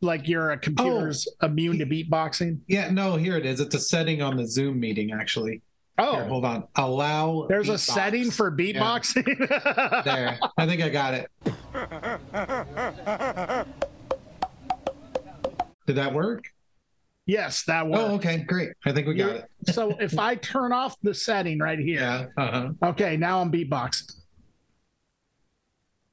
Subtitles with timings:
[0.00, 2.60] like your uh, computer's immune to beatboxing?
[2.66, 3.60] Yeah, no, here it is.
[3.60, 5.62] It's a setting on the Zoom meeting, actually.
[5.98, 6.64] Here, Oh, hold on.
[6.76, 7.46] Allow.
[7.48, 9.24] there's a setting for beatboxing.
[10.04, 10.38] There.
[10.58, 11.30] I think I got it.
[15.86, 16.44] Did that work?
[17.28, 17.98] yes, that worked.
[18.10, 18.70] Oh, okay, great.
[18.84, 19.74] I think we got You're- it.
[19.74, 22.26] so if I turn off the setting right here, Yeah.
[22.36, 22.68] Uh-huh.
[22.90, 24.12] okay, now I'm beatboxing.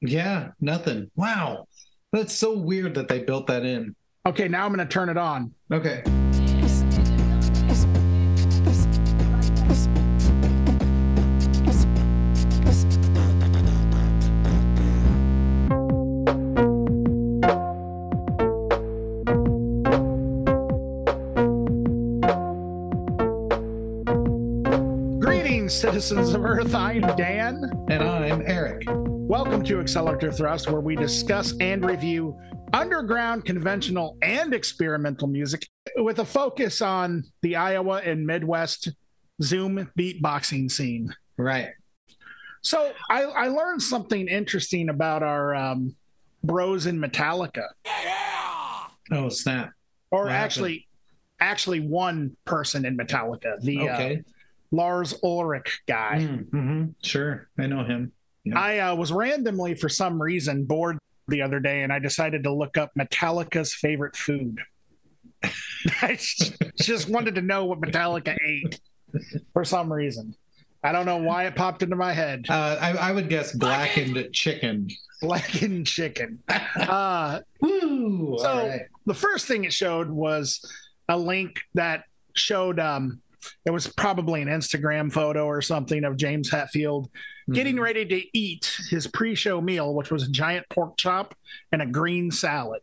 [0.00, 1.10] Yeah, nothing.
[1.16, 1.66] Wow.
[2.14, 3.96] That's so weird that they built that in.
[4.24, 5.52] Okay, now I'm going to turn it on.
[5.72, 6.04] Okay.
[25.18, 26.76] Greetings, citizens of Earth.
[26.76, 27.72] I'm Dan.
[27.88, 28.84] And I'm Eric.
[29.26, 32.38] Welcome to Accelerator Thrust, where we discuss and review
[32.72, 38.90] underground, conventional, and experimental music with a focus on the Iowa and Midwest
[39.42, 41.14] Zoom beatboxing scene.
[41.36, 41.70] Right.
[42.60, 45.94] So I, I learned something interesting about our um,
[46.42, 47.66] bros in Metallica,
[49.12, 49.70] Oh, snap.
[50.10, 50.44] or What happened?
[50.44, 50.88] actually,
[51.40, 54.14] actually one person in Metallica, the uh,
[54.70, 56.18] Lars Ulrich guy.
[56.28, 56.84] Mm-hmm.
[57.02, 57.48] Sure.
[57.58, 58.12] I know him.
[58.44, 58.58] Yeah.
[58.58, 62.52] I uh, was randomly, for some reason, bored the other day, and I decided to
[62.52, 64.60] look up Metallica's favorite food.
[66.02, 66.18] I
[66.78, 68.80] just wanted to know what Metallica ate
[69.52, 70.34] for some reason.
[70.82, 72.44] I don't know why it popped into my head.
[72.48, 74.88] Uh, I, I would guess blackened chicken.
[75.22, 76.40] Blackened chicken.
[76.76, 78.36] Uh, Woo!
[78.40, 78.82] So- right.
[79.06, 80.60] the first thing it showed was
[81.08, 82.02] a link that
[82.34, 83.20] showed um,
[83.64, 87.08] it was probably an Instagram photo or something of James Hetfield
[87.52, 91.34] getting ready to eat his pre-show meal, which was a giant pork chop
[91.72, 92.80] and a green salad.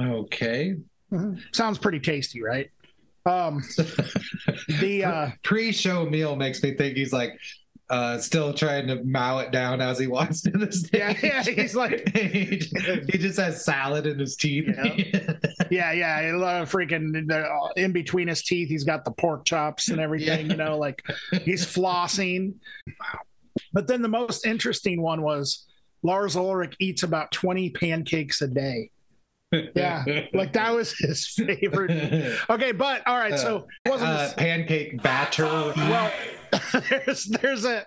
[0.00, 0.76] Okay.
[1.52, 2.70] Sounds pretty tasty, right?
[3.26, 3.62] Um,
[4.80, 7.38] the uh, Pre-show meal makes me think he's like
[7.90, 10.92] uh, still trying to mow it down as he walks to the stage.
[11.00, 12.60] Yeah, yeah, he's like- he,
[13.08, 14.68] he just has salad in his teeth.
[15.70, 19.88] yeah, yeah, it, uh, freaking the, in between his teeth, he's got the pork chops
[19.88, 20.46] and everything.
[20.46, 20.52] Yeah.
[20.52, 21.02] You know, like
[21.44, 22.54] he's flossing.
[23.72, 25.66] But then the most interesting one was
[26.02, 28.90] Lars Ulrich eats about twenty pancakes a day.
[29.74, 32.38] Yeah, like that was his favorite.
[32.50, 34.10] Okay, but all right, so wasn't.
[34.10, 35.44] uh, a- pancake batter.
[35.44, 36.12] well,
[36.90, 37.84] there's there's a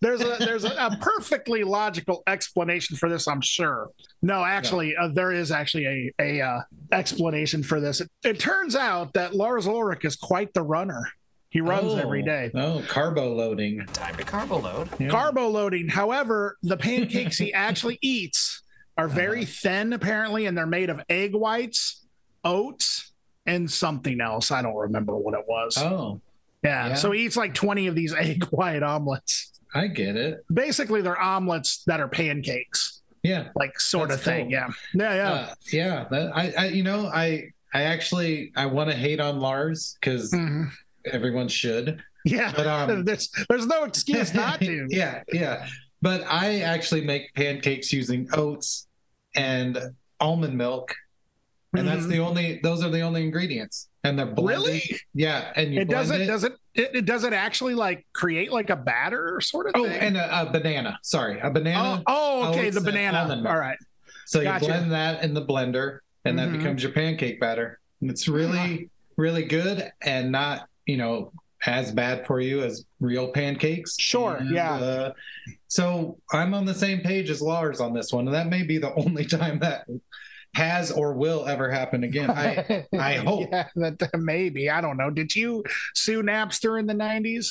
[0.00, 3.26] there's a there's a, a perfectly logical explanation for this.
[3.28, 3.88] I'm sure.
[4.22, 6.60] No, actually, uh, there is actually a a uh,
[6.92, 8.00] explanation for this.
[8.00, 11.02] It, it turns out that Lars Ulrich is quite the runner.
[11.50, 11.96] He runs Oh.
[11.98, 12.50] every day.
[12.54, 13.84] Oh, carbo loading.
[13.92, 14.88] Time to carbo load.
[14.98, 15.08] Yeah.
[15.08, 15.88] Carbo loading.
[15.88, 18.62] However, the pancakes he actually eats
[18.96, 22.06] are very thin, apparently, and they're made of egg whites,
[22.42, 23.12] oats,
[23.44, 24.50] and something else.
[24.50, 25.76] I don't remember what it was.
[25.78, 26.20] Oh,
[26.62, 26.88] yeah.
[26.88, 26.94] yeah.
[26.94, 29.50] So he eats like 20 of these egg white omelets.
[29.74, 30.44] I get it.
[30.52, 33.48] Basically, they're omelets that are pancakes, Yeah.
[33.54, 34.44] like sort That's of thing.
[34.46, 34.52] cool.
[34.52, 34.68] Yeah.
[34.94, 35.14] Yeah.
[35.14, 35.30] Yeah.
[35.30, 36.04] Uh, yeah.
[36.10, 40.30] That, I, I, you know, I, I actually, I want to hate on Lars because
[40.32, 40.68] Mhm.
[41.06, 42.02] everyone should.
[42.26, 42.52] Yeah.
[42.54, 44.86] But um, there's, there's no excuse not to.
[44.90, 45.66] yeah, yeah.
[46.02, 48.88] But I actually make pancakes using oats
[49.34, 49.78] and
[50.20, 50.94] almond milk,
[51.74, 52.08] and that's Mhm.
[52.10, 52.60] the only.
[52.62, 54.64] Those are the only ingredients, and they're blended.
[54.66, 55.00] Really?
[55.14, 56.26] Yeah, and you It doesn't, it.
[56.26, 59.84] doesn't it, it doesn't actually like create like a batter sort of thing?
[59.84, 60.00] Oh, thing?
[60.00, 60.98] and a, a banana.
[61.02, 62.02] Sorry, a oh, banana.
[62.06, 62.70] oh, okay.
[62.70, 63.42] The banana.
[63.48, 63.78] All right.
[64.26, 64.66] so you gotcha.
[64.66, 66.58] blend that in the blender, and that Mhm.
[66.58, 67.78] becomes your pancake batter.
[68.00, 71.32] And it's really, really good, and not you know
[71.64, 73.94] as bad for you as real pancakes.
[74.00, 74.72] Sure, And, yeah.
[74.74, 75.12] uh,
[75.68, 78.78] so I'm on the same page as Lars on this one, and that may be
[78.78, 79.86] the only time that
[80.54, 82.30] has or will ever happen again.
[82.30, 83.48] I I hope.
[83.50, 84.68] yeah, that maybe.
[84.70, 85.10] I don't know.
[85.10, 85.64] Did you
[85.94, 87.46] sue Napster in the 90s?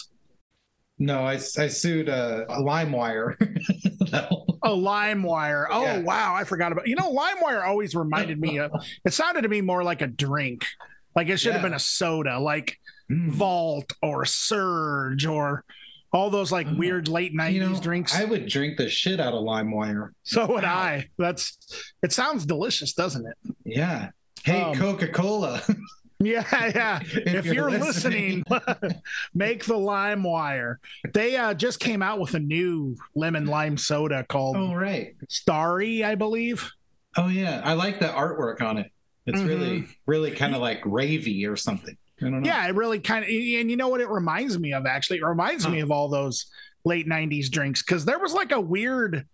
[1.00, 3.36] no, I, I sued uh, LimeWire.
[4.12, 4.46] No.
[4.64, 5.66] Oh, LimeWire.
[5.72, 6.00] Oh, Yeah.
[6.02, 6.36] wow.
[6.36, 8.72] I forgot about You know, LimeWire always reminded me of
[9.04, 10.68] it sounded to me more like a drink.
[11.16, 12.78] Like it should have been a soda, like
[13.12, 13.32] Mm.
[13.32, 15.66] Vault or Surge or
[16.14, 18.16] all those like weird late 90s You know, drinks.
[18.16, 20.10] I would drink the shit out of LimeWire.
[20.24, 20.78] so would Wow.
[20.78, 21.08] I.
[21.18, 21.58] That's
[22.04, 23.56] it sounds delicious, doesn't it?
[23.66, 24.10] Yeah.
[24.44, 25.62] Hey, Um, Coca Cola.
[26.24, 27.00] Yeah, yeah.
[27.04, 28.44] if, you're you're, listening,
[29.34, 30.80] make the lime wire.
[31.16, 35.16] They uh, just came out with a new lemon lime soda called oh, right.
[35.30, 36.70] Starry, I believe.
[37.18, 37.62] Oh, yeah.
[37.66, 38.92] I like the artwork on it.
[39.26, 39.48] It's Mhm.
[39.48, 41.98] really, really kind of like ravey or something.
[42.22, 42.48] I don't know.
[42.48, 45.18] Yeah, it really kind of, and you know what it reminds me of actually?
[45.20, 46.46] It reminds me of all those
[46.86, 49.26] late 90s drinks because there was like a weird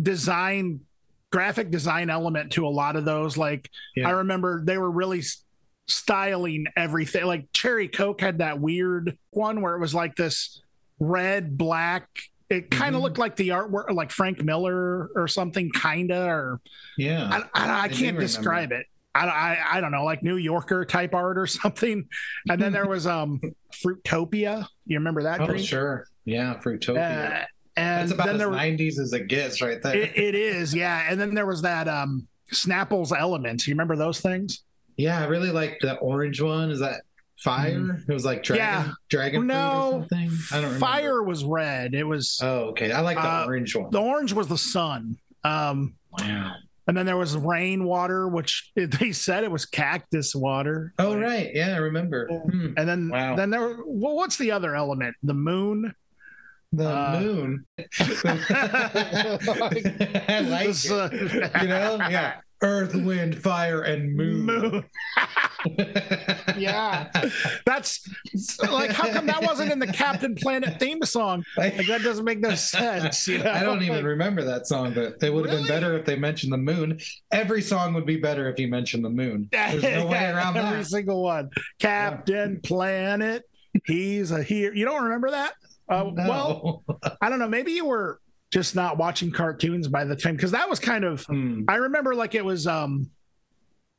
[0.00, 0.80] design
[1.32, 3.36] graphic design element to a lot of those.
[3.36, 4.08] Like Yeah.
[4.08, 5.22] I remember they were really
[5.88, 7.24] styling everything.
[7.24, 10.60] Like Cherry Coke had that weird one where it was like this
[10.98, 12.08] red, black.
[12.48, 13.04] It kind of Mhm.
[13.04, 16.26] looked like the artwork, like Frank Miller or something, kinda.
[16.26, 16.60] Or
[16.96, 17.28] Yeah.
[17.54, 18.20] I, I, I can't remember.
[18.20, 18.86] describe it.
[19.16, 22.08] I, I I don't know, like New Yorker type art or something.
[22.48, 23.40] And then there was um
[23.72, 24.66] Fruitopia.
[24.86, 25.40] You remember that?
[25.40, 25.66] oh, drink?
[25.66, 26.06] sure.
[26.24, 27.42] Yeah, Fruitopia.
[27.42, 27.44] Uh,
[27.78, 29.94] and That's about then as there 90s as it gets right there.
[29.94, 31.06] it, it is, yeah.
[31.10, 33.66] And then there was that um Snapple's Elements.
[33.66, 34.62] You remember those things?
[34.96, 36.70] yeah, I really like the orange one.
[36.70, 37.02] Is that
[37.38, 38.02] fire?
[38.08, 38.64] It was like dragon.
[38.64, 38.92] Yeah.
[39.10, 40.30] dragon no, something.
[40.50, 40.78] I don't remember.
[40.78, 41.94] fire was red.
[41.94, 42.92] It was Oh, okay.
[42.92, 43.90] I like the Uh, orange one.
[43.90, 45.18] the orange was the sun.
[45.44, 46.54] Um, Wow.
[46.86, 50.92] And then there was rainwater, which they said it was cactus water.
[50.98, 51.50] Oh, right.
[51.54, 52.28] Yeah, I remember.
[52.28, 52.72] Hmm.
[52.76, 53.36] And then Wow.
[53.36, 55.16] then there well, what's the other element?
[55.22, 55.94] The moon.
[56.72, 57.66] The Uh, moon.
[60.28, 60.92] I like This, it.
[60.92, 61.08] uh,
[61.62, 61.96] You know?
[62.10, 62.34] Yeah.
[62.62, 64.46] Earth, wind, fire, and moon.
[64.46, 64.84] moon.
[66.56, 67.10] Yeah.
[67.64, 68.08] That's
[68.70, 71.44] like how come that wasn't in the Captain Planet theme song?
[71.56, 73.26] Like that doesn't make no sense.
[73.26, 73.50] You know?
[73.50, 75.66] I don't even Like, remember that song, but it would have Really?
[75.66, 76.98] been better if they mentioned the moon.
[77.32, 79.48] Every song would be better if you mentioned the moon.
[79.52, 80.86] There's no way around Every that.
[80.86, 81.50] single one.
[81.80, 83.42] Captain Planet.
[83.84, 84.72] He's a here.
[84.72, 85.54] You don't remember that?
[85.88, 86.84] Uh, Well,
[87.20, 87.48] I don't know.
[87.48, 88.20] Maybe you were
[88.50, 91.24] just not watching cartoons by the time because that was kind of.
[91.24, 91.62] Hmm.
[91.68, 92.66] I remember like it was.
[92.66, 93.10] um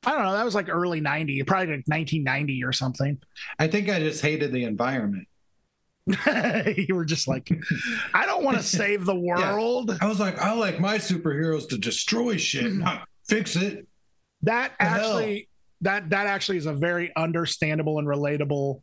[0.06, 0.34] I don't know.
[0.34, 3.20] That was like early '90, probably like 1990 or something.
[3.58, 5.28] I think I just hated the environment.
[6.78, 7.50] you were just like,
[8.14, 9.98] I don't want to save the world.
[10.00, 13.88] I was like, I like my superheroes to destroy shit, not fix it.
[14.44, 15.38] That The hell?
[15.82, 18.82] That that actually is a very understandable and relatable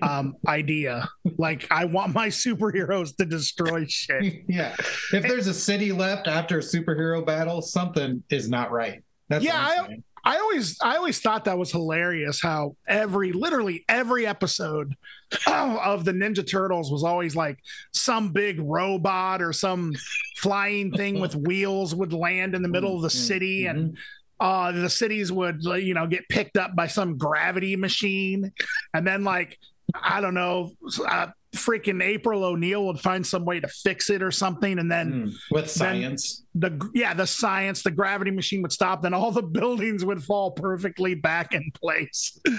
[0.00, 1.08] um idea.
[1.38, 4.44] Like, I want my superheroes to destroy shit.
[4.48, 4.74] yeah.
[5.12, 9.02] If there's a city left after a superhero battle, something is not right.
[9.28, 14.24] That's Yeah, I'm I- always I always thought that was hilarious how every literally every
[14.24, 14.94] episode
[15.48, 17.58] of the Ninja Turtles was always like
[17.92, 19.92] some big robot or some
[20.36, 23.96] flying thing with wheels would land in the middle of the Mhm, city and
[24.42, 28.52] uh the cities would you know get picked up by some gravity machine.
[28.94, 29.58] And then like
[29.94, 30.72] I don't know
[31.06, 34.78] uh, freaking April O'Neil would find some way to fix it or something.
[34.78, 35.34] And then Mm.
[35.50, 36.44] with science.
[36.54, 39.02] the yeah the science the gravity machine would stop.
[39.02, 42.40] Then all the buildings would fall perfectly back in place.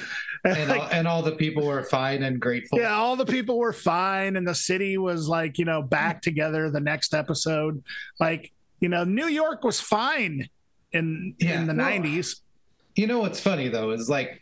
[0.45, 2.77] And, Like, all, and all the people were fine and grateful.
[2.77, 4.35] yeah all the people were fine.
[4.35, 7.81] And the city was like you know back together the next episode.
[8.19, 10.49] Like you know new york was fine
[10.93, 12.41] in Yeah, in the well, 90s
[12.95, 14.39] You know what's funny though is like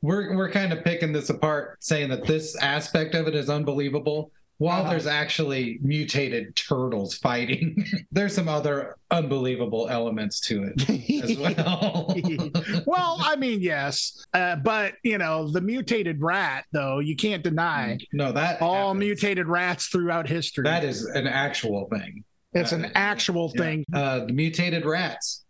[0.00, 4.32] we're we're kind of picking this apart, saying that this aspect of it is unbelievable.
[4.58, 4.90] While Uh-huh.
[4.90, 10.88] there's actually mutated turtles fighting, there's some other unbelievable elements to it
[11.24, 12.14] as well.
[12.86, 17.98] well i mean yes uh, but you know the mutated rat though you can't deny
[18.12, 19.00] no, that all happens.
[19.00, 22.24] mutated rats throughout history That is an actual thing.
[22.54, 23.60] it's an actual Yeah.
[23.62, 25.41] thing Uh, the mutated rats,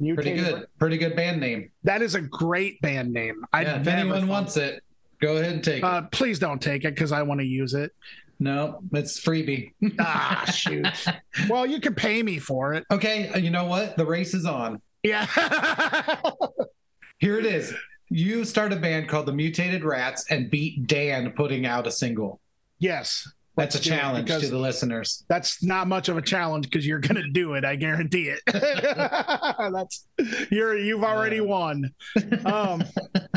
[0.00, 1.70] pretty good, pretty good band name.
[1.84, 3.44] That is a great band name.
[3.52, 4.82] I Yeah, if anyone wants it,
[5.20, 5.84] go ahead and take it.
[5.84, 7.92] uh, please don't take it because I want to use it.
[8.40, 9.72] No, it's freebie.
[9.98, 10.86] Ah, shoot.
[11.48, 12.84] well, you can pay me for it.
[12.90, 13.96] okay, uh, you know what?
[13.96, 14.80] The race is on.
[15.02, 15.26] Yeah.
[17.18, 17.74] Here it is.
[18.10, 22.40] You start a band called the Mutated Rats and beat Dan putting out a single.
[22.78, 23.28] yes.
[23.58, 25.24] That's a Let's do it challenge to the listeners.
[25.28, 27.64] That's not much of a challenge because you're gonna do it.
[27.64, 28.40] I guarantee it.
[29.72, 30.06] That's
[30.50, 31.90] you're you've already won.
[32.44, 32.84] Um,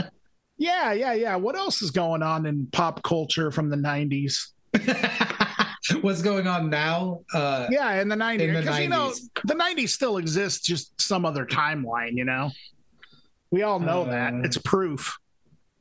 [0.60, 1.36] yeah, yeah, yeah.
[1.38, 4.50] What else is going on in pop culture from the '90s?
[6.02, 7.22] What's going on now?
[7.34, 8.38] Uh, Yeah, in the '90s.
[8.38, 9.30] The Because you know 90s.
[9.46, 12.12] the '90s still exists, just some other timeline.
[12.14, 12.52] You know,
[13.50, 14.34] we all know that.
[14.36, 14.42] Uh.
[14.44, 15.18] It's proof.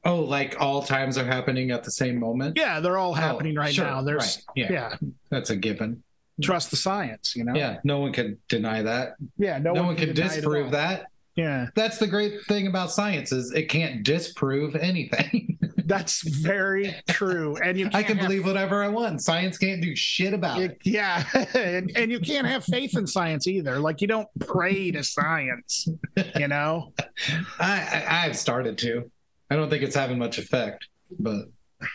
[0.04, 2.56] Oh, like all times are happening at the same moment?
[2.56, 4.02] Yeah, they're all Oh, happening right sure, now.
[4.02, 4.96] There's right, Yeah, yeah,
[5.30, 6.02] that's a given.
[6.42, 7.34] trust the science.
[7.36, 7.54] You know.
[7.54, 9.14] Yeah, no one can deny that.
[9.38, 9.58] Yeah.
[9.58, 11.06] No, No, one can deny disprove that.
[11.36, 15.58] Yeah, That's the great thing about science is it can't disprove anything.
[15.86, 17.56] that's very true.
[17.64, 19.22] And you, I can have believe whatever I want.
[19.22, 20.78] Science can't do shit about You- it.
[20.84, 23.78] yeah, and, and you can't have faith in science either.
[23.78, 25.88] Like you don't pray to science,
[26.36, 26.92] you know.
[27.58, 29.10] I, I I've started to.
[29.50, 30.86] I don't think it's having much effect,
[31.18, 31.46] but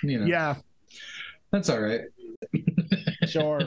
[0.04, 0.56] you know, Yeah,
[1.52, 2.02] that's all right.
[3.28, 3.62] sure.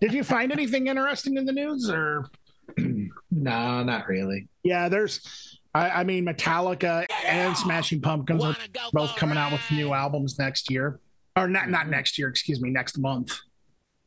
[0.00, 2.28] Did you find anything interesting in the news, or
[2.78, 4.48] no, not really.
[4.62, 4.88] yeah?
[4.88, 8.56] There's, I, I mean, Metallica and Smashing Pumpkins are
[8.92, 11.00] both coming out with new albums next year,
[11.36, 12.28] or not not next year.
[12.28, 13.38] Excuse me, next month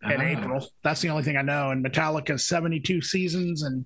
[0.04, 0.24] in Ah.
[0.24, 0.68] April.
[0.84, 1.72] That's the only thing I know.
[1.72, 3.86] And Metallica's 72 seasons, and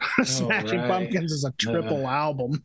[0.26, 0.88] Smashing right.
[0.88, 2.62] Pumpkins is a triple album.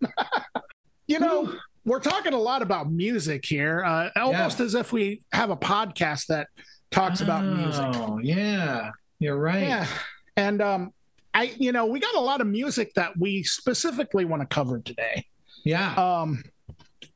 [1.08, 1.54] you know,
[1.86, 6.28] we're talking a lot about music here, uh, almost as if we have a podcast
[6.28, 6.48] that
[6.92, 7.86] talks about music.
[7.94, 8.92] Oh, yeah.
[9.20, 9.64] You're right.
[9.64, 9.88] Yeah.
[10.36, 10.94] And um
[11.34, 14.80] I you know, we got a lot of music that we specifically want to cover
[14.80, 15.26] today.
[15.64, 15.94] Yeah.
[15.94, 16.44] Um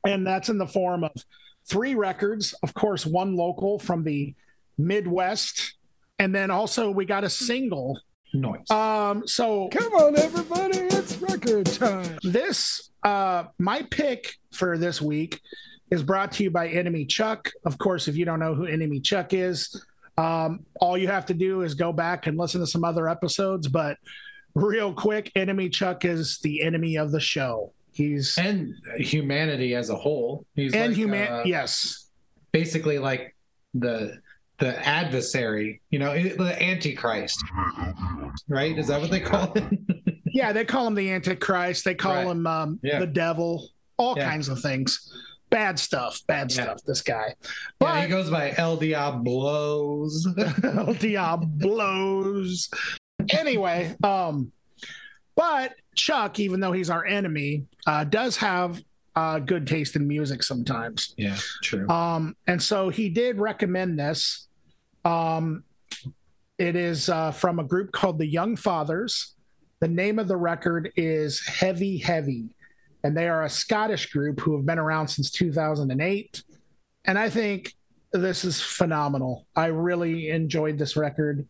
[0.06, 1.12] and that's in the form of
[1.68, 4.34] three records, of course, one local from the
[4.78, 5.74] Midwest,
[6.20, 8.00] and then also we got a single.
[8.34, 8.70] Noise.
[8.70, 12.18] Um so Come on, everybody, it's record time.
[12.24, 15.42] this uh my pick for this week
[15.92, 17.52] is brought to you by Enemy Chuck.
[17.66, 19.84] Of course, if you don't know who Enemy Chuck is,
[20.18, 23.68] um, all you have to do is go back and listen to some other episodes.
[23.68, 23.98] But
[24.54, 27.72] real quick, Enemy Chuck is the enemy of the show.
[27.92, 30.46] He's and humanity as a whole.
[30.56, 31.28] He's and like, human.
[31.28, 32.10] uh, yes,
[32.52, 33.36] basically like
[33.74, 34.20] the
[34.60, 37.44] the adversary, you know, the antichrist.
[38.48, 38.78] Right?
[38.78, 39.64] Is that what they call it?
[40.32, 40.52] yeah.
[40.54, 41.86] They call him the Antichrist.
[41.86, 42.28] They call Right.
[42.28, 43.00] him um, Yeah.
[43.00, 43.70] the devil.
[43.98, 44.30] All Yeah.
[44.30, 45.12] kinds of things.
[45.50, 46.22] Bad stuff.
[46.28, 46.64] Bad Yeah.
[46.64, 46.80] stuff.
[46.86, 47.36] This guy.
[47.82, 50.28] yeah, he goes by El Diablos.
[50.64, 52.70] El Diablos.
[53.32, 54.52] Anyway, um,
[55.36, 58.82] but Chuck, even though he's our enemy, uh, does have
[59.16, 61.14] uh, good taste in music sometimes.
[61.18, 61.90] yeah, true.
[61.90, 64.48] Um, and so he did recommend this.
[65.04, 65.64] Um,
[66.58, 69.34] it is uh, from a group called the Young Fathers.
[69.82, 72.50] The name of the record is Heavy Heavy,
[73.04, 76.44] and they are a Scottish group who have been around since 2008.
[77.06, 77.74] And I think
[78.12, 79.48] this is phenomenal.
[79.56, 81.48] I really enjoyed this record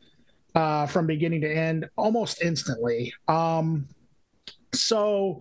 [0.54, 3.14] uh, from beginning to end almost instantly.
[3.28, 3.88] Um,
[4.74, 5.40] so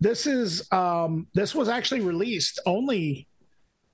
[0.00, 3.26] this is um, this was actually released only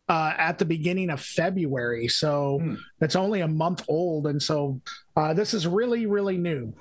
[0.09, 2.75] uh, at the beginning of February, so Hmm.
[3.01, 4.81] it's only a month old, and so
[5.17, 6.73] uh, this is really really new.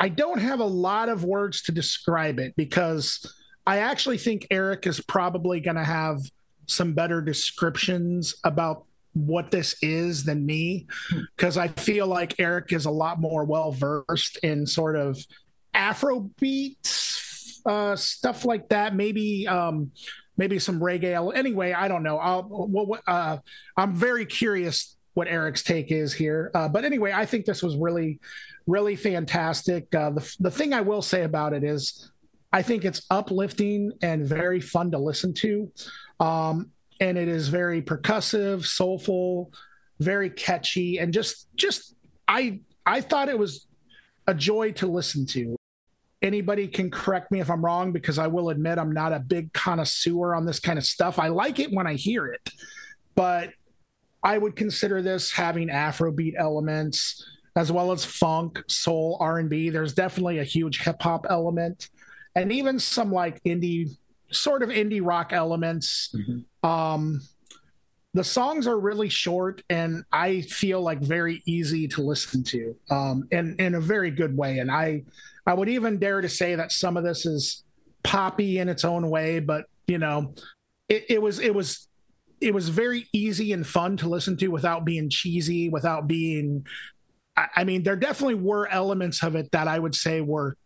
[0.00, 3.24] I don't have a lot of words to describe it because
[3.66, 6.20] I actually think Eric is probably going to have
[6.66, 10.86] some better descriptions about what this is than me
[11.36, 15.18] because I feel like Eric is a lot more well versed in sort of
[15.74, 17.04] Afrobeat
[17.66, 18.94] uh, stuff like that.
[18.94, 19.92] Maybe um,
[20.36, 21.34] maybe some reggae.
[21.34, 22.18] Anyway, I don't know.
[22.18, 23.38] I'll, what, uh,
[23.76, 26.50] I'm very curious what Eric's take is here.
[26.54, 28.20] Uh, but anyway, I think this was really,
[28.66, 29.92] really fantastic.
[29.94, 32.10] Uh, the the thing I will say about it is,
[32.52, 35.72] I think it's uplifting and very fun to listen to,
[36.20, 39.52] um, and it is very percussive, soulful,
[40.00, 41.94] very catchy, and just just
[42.28, 43.66] I I thought it was
[44.26, 45.56] a joy to listen to.
[46.22, 49.52] Anybody can correct me if I'm wrong because I will admit I'm not a big
[49.52, 51.18] connoisseur on this kind of stuff.
[51.18, 52.50] I like it when I hear it,
[53.14, 53.50] but
[54.24, 57.24] I would consider this having Afrobeat elements
[57.56, 59.70] as well as funk, soul, R&B.
[59.70, 61.90] There's definitely a huge hip hop element
[62.34, 63.96] and even some like indie
[64.30, 66.14] sort of indie rock elements.
[66.14, 66.44] Mhm.
[66.68, 67.20] Um
[68.14, 73.28] the songs are really short and I feel like very easy to listen to um
[73.30, 75.02] in in a very good way and I
[75.46, 77.64] I would even dare to say that some of this is
[78.02, 80.34] poppy in its own way but you know
[80.88, 81.88] it, it was it was
[82.44, 86.66] it was very easy and fun to listen to without being cheesy without being
[87.36, 90.56] I, mean there definitely were elements of it that I would say were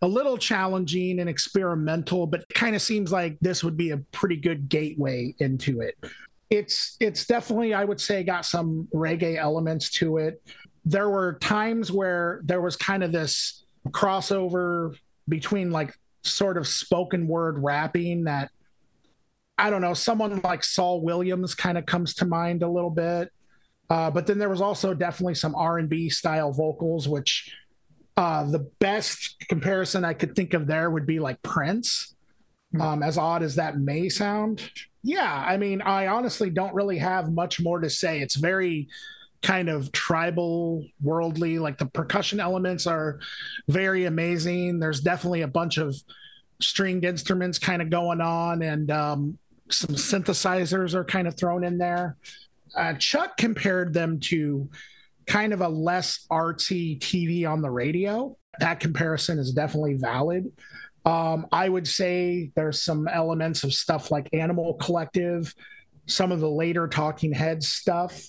[0.00, 4.36] a little challenging and experimental but kind of seems like this would be a pretty
[4.36, 5.96] good gateway into it.
[6.48, 10.40] It's it's definitely i would say got some reggae elements to it.
[10.84, 14.96] There were times where there was kind of this crossover
[15.28, 18.50] between like sort of spoken word rapping that
[19.58, 23.30] i don't know someone like saul williams kind of comes to mind a little bit.
[23.88, 27.54] Uh, but then there was also definitely some r&b style vocals which
[28.16, 32.14] uh, the best comparison i could think of there would be like prince
[32.80, 34.70] um, as odd as that may sound.
[35.02, 38.20] Yeah i mean i honestly don't really have much more to say.
[38.20, 38.88] It's very
[39.42, 43.20] kind of tribal worldly like the percussion elements are
[43.68, 44.80] very amazing.
[44.80, 45.94] There's definitely a bunch of
[46.60, 49.38] stringed instruments kind of going on and um,
[49.70, 52.16] some synthesizers are kind of thrown in there.
[52.74, 54.68] Uh, chuck compared them to
[55.26, 58.36] kind of a less artsy tv on the radio.
[58.60, 60.50] That comparison is definitely valid.
[61.04, 65.54] Um, I would say there's some elements of stuff like Animal Collective,
[66.06, 68.22] some of the later Talking Heads stuff.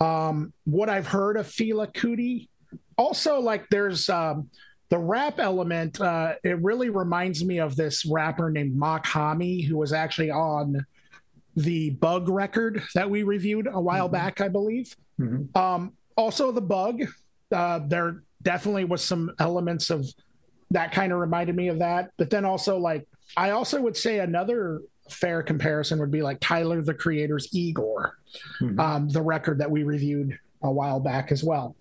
[0.00, 2.48] Um, what I've heard of Fela Kuti,
[2.96, 4.50] also like there's um,
[4.88, 6.00] the rap element.
[6.00, 10.84] Uh, it really reminds me of this rapper named Mock Hami, who was actually on
[11.56, 14.12] the Bug record that we reviewed a while Mhm.
[14.12, 14.94] back, I believe.
[15.18, 15.54] Mhm.
[15.56, 17.02] Um, also, the Bug.
[17.50, 20.06] Uh, there definitely was some elements of
[20.70, 22.10] that kind of reminded me of that.
[22.16, 26.82] But then also, like, I also would say another fair comparison would be like Tyler
[26.82, 28.16] the Creator's Igor,
[28.60, 28.78] Mhm.
[28.78, 31.76] um, the record that we reviewed a while back as well.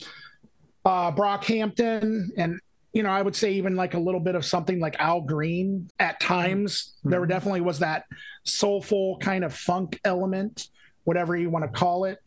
[0.85, 2.59] Uh, Brockhampton, and
[2.95, 5.89] you know, I would say even like a little bit of something like Al Green
[5.99, 6.95] at times.
[7.03, 7.27] There Mhm.
[7.27, 8.05] definitely was that
[8.45, 10.69] soulful kind of funk element,
[11.03, 12.19] whatever you want to call it.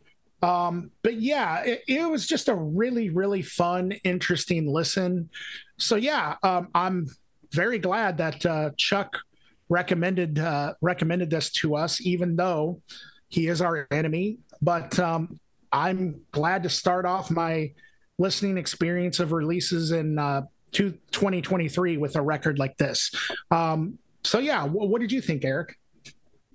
[0.43, 5.31] Um, but yeah, it, it was just a really, really fun, interesting listen.
[5.77, 7.07] So yeah, um, I'm
[7.51, 9.17] very glad that uh, Chuck
[9.69, 12.83] recommended uh, recommended this to us, even though
[13.27, 14.37] he is our enemy.
[14.61, 15.39] But um,
[15.71, 17.73] I'm glad to start off my
[18.19, 23.11] listening experience of releases in uh, two, 2023 with a record like this.
[23.51, 25.77] Um, so yeah, w- what did you think, Eric?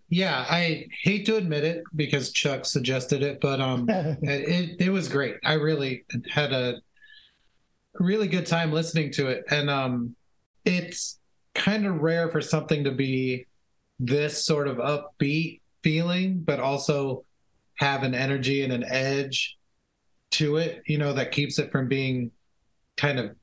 [0.08, 5.08] Yeah, I hate to admit it because Chuck suggested it, but um, it it was
[5.08, 5.36] great.
[5.44, 6.80] I really had a
[7.94, 10.14] really good time listening to it, and um,
[10.64, 11.18] it's
[11.54, 13.46] kind of rare for something to be
[13.98, 17.24] this sort of upbeat feeling, but also
[17.76, 19.56] have an energy and an edge
[20.32, 20.82] to it.
[20.86, 22.30] You know that keeps it from being
[22.96, 23.34] kind of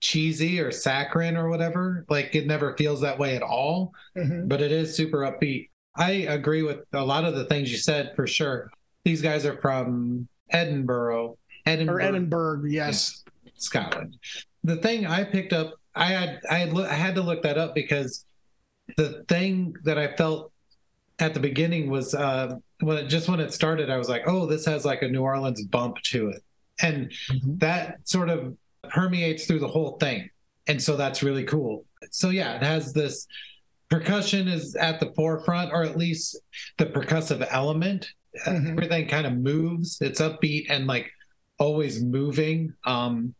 [0.00, 2.04] cheesy or saccharine or whatever.
[2.08, 4.48] Like it never feels that way at all Mhm.
[4.48, 5.68] but it is super upbeat.
[5.96, 8.70] I agree with a lot of the things you said for sure.
[9.04, 13.22] These guys are from Edinburgh, Edinburgh, Or Edinburgh, yes.
[13.56, 14.16] Scotland.
[14.64, 17.74] The thing I picked up, I had I had, I had to look that up
[17.74, 18.24] because
[18.96, 20.52] the thing that I felt
[21.18, 24.46] at the beginning was uh, when it, just when it started, I was like, oh,
[24.46, 26.42] this has like a New Orleans bump to it,
[26.80, 27.58] and Mhm.
[27.60, 28.56] that sort of
[28.88, 30.30] permeates through the whole thing,
[30.66, 31.84] and so that's really cool.
[32.10, 33.26] So yeah, it has this
[33.90, 36.38] percussion is at the forefront, or at least
[36.78, 38.08] the percussive element.
[38.46, 38.70] Uh, Mhm.
[38.72, 39.98] Everything kind of moves.
[40.00, 41.10] It's upbeat and like
[41.58, 42.72] always moving.
[42.84, 43.34] Um,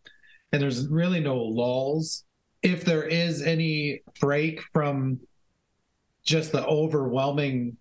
[0.53, 2.25] and there's really no lulls.
[2.63, 5.21] If there is any break from
[6.25, 7.77] just the overwhelming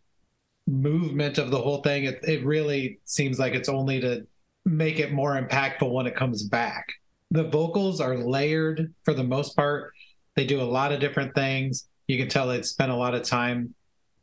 [0.68, 4.26] movement of the whole thing, it, it really seems like it's only to
[4.66, 6.88] make it more impactful when it comes back.
[7.32, 9.92] The vocals are layered for the most part.
[10.36, 11.88] They do a lot of different things.
[12.08, 13.76] You can tell they spent a lot of time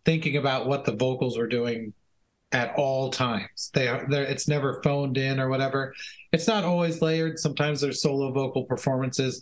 [0.05, 1.93] thinking about what the vocals were doing
[2.53, 3.71] at all times.
[3.75, 5.95] They are it's never phoned in or whatever.
[6.33, 7.39] It's not always layered.
[7.39, 9.41] Sometimes there's solo vocal performances,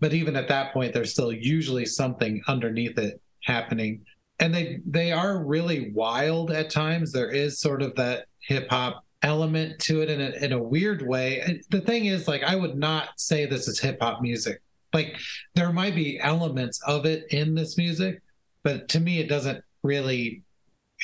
[0.00, 4.04] but even at that point, there's still usually something underneath it happening.
[4.40, 7.12] And they they are really wild at times.
[7.12, 11.02] There is sort of that hip hop element to it in a, in a weird
[11.02, 11.60] way.
[11.70, 14.60] The thing is, like, I would not say this is hip hop music.
[14.92, 15.16] Like,
[15.54, 18.22] there might be elements of it in this music,
[18.62, 20.42] but to me, it doesn't really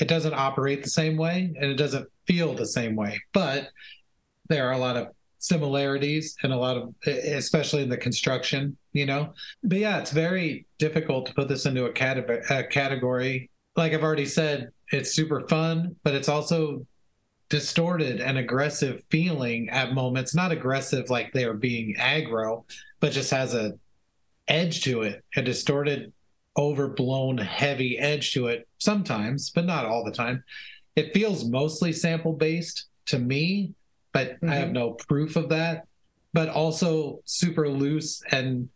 [0.01, 3.69] it doesn't operate the same way and it doesn't feel the same way but
[4.49, 9.05] there are a lot of similarities and a lot of especially in the construction you
[9.05, 9.33] know
[9.65, 14.27] but yeah it's very difficult to put this into a, a category like i've already
[14.27, 16.87] said it's super fun but it's also
[17.53, 22.65] distorted and aggressive feeling at moments not aggressive like they are being aggro
[22.99, 23.75] but just has a
[24.49, 26.11] edge to it a distorted
[26.57, 30.43] overblown heavy edge to it sometimes but not all the time.
[30.97, 33.75] It feels mostly sample based to me
[34.15, 34.73] but i have Mhm.
[34.73, 35.87] no proof of that.
[36.33, 38.71] But also super loose and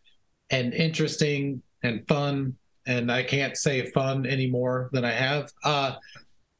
[0.50, 5.50] and interesting and fun and i can't say fun any more than i have.
[5.64, 5.94] Uh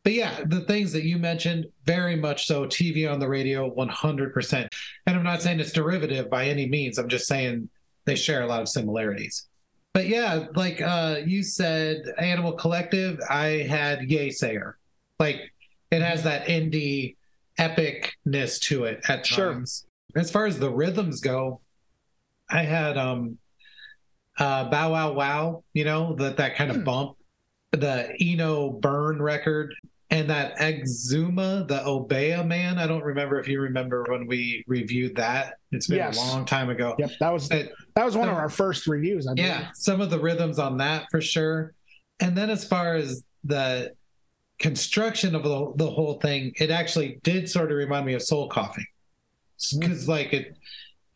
[0.07, 4.69] but yeah the things that you mentioned very much so tv on the radio 100%
[5.07, 7.69] and i'm not saying it's derivative by any means i'm just saying
[8.05, 9.49] they share a lot of similarities
[9.95, 14.75] but yeah, like uh, you said, Animal Collective, I had Yeasayer.
[15.19, 15.55] Like
[15.91, 17.17] it has that indie
[17.59, 19.55] epicness to it at Sure.
[19.55, 19.87] times.
[20.15, 21.63] As far as the rhythms go,
[22.51, 23.39] I had um
[24.39, 26.85] uh Bow Wow Wow, you know, that that kind of Hmm.
[26.85, 27.17] bump.
[27.73, 29.75] The Eno Byrne record
[30.11, 32.79] and that Exuma, the Obeah man.
[32.79, 35.59] I don't remember if you remember when we reviewed that.
[35.73, 36.17] It's been Yes.
[36.17, 36.95] a long time ago.
[36.99, 39.27] Yep, that was But that was one of our first reviews.
[39.27, 39.49] I believe.
[39.49, 41.75] yeah, some of the rhythms on that for sure.
[42.21, 43.95] And then as far as the
[44.59, 48.49] construction of the, the whole thing, it actually did sort of remind me of soul
[48.49, 48.87] coughing.
[49.79, 50.09] Because mm.
[50.09, 50.57] like it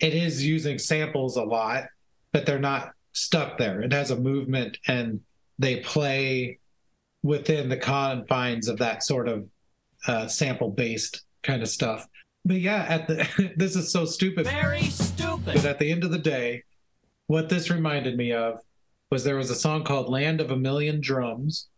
[0.01, 1.85] it is using samples a lot,
[2.33, 3.83] but they're not stuck there.
[3.83, 5.21] It has a movement and
[5.59, 6.59] they play
[7.23, 9.47] within the confines of that sort of
[10.07, 12.07] uh, sample based kind of stuff.
[12.45, 14.47] But yeah, at the this is so stupid.
[14.47, 15.55] Very stupid.
[15.55, 16.63] But at the end of the day,
[17.27, 18.61] what this reminded me of
[19.11, 21.69] was there was a song called Land of a Million Drums.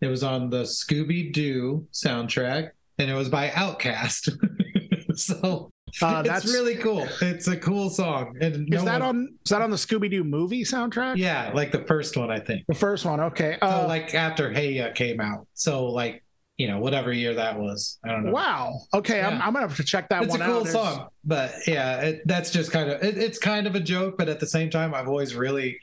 [0.00, 4.30] It was on the Scooby Doo soundtrack and it was by Outkast.
[5.16, 5.70] so
[6.02, 7.06] Uh, it's that's really cool.
[7.20, 8.36] It's a cool song.
[8.40, 11.16] And is that one- on is that on the Scooby Doo movie soundtrack?
[11.16, 12.64] Yeah, like the first one, I think.
[12.68, 13.20] The first one.
[13.20, 13.56] Okay.
[13.62, 15.46] So Uh, like after Hey Ya came out.
[15.54, 16.22] So like,
[16.58, 17.98] you know, whatever year that was.
[18.04, 18.32] I don't know.
[18.32, 18.74] wow.
[18.92, 20.28] Okay, I'm, I'm gonna have to check that one.
[20.28, 20.64] it's a cool out.
[20.64, 24.18] There's- song, but yeah, it, that's just kind of it, it's kind of a joke,
[24.18, 25.78] but at the same time, I've always really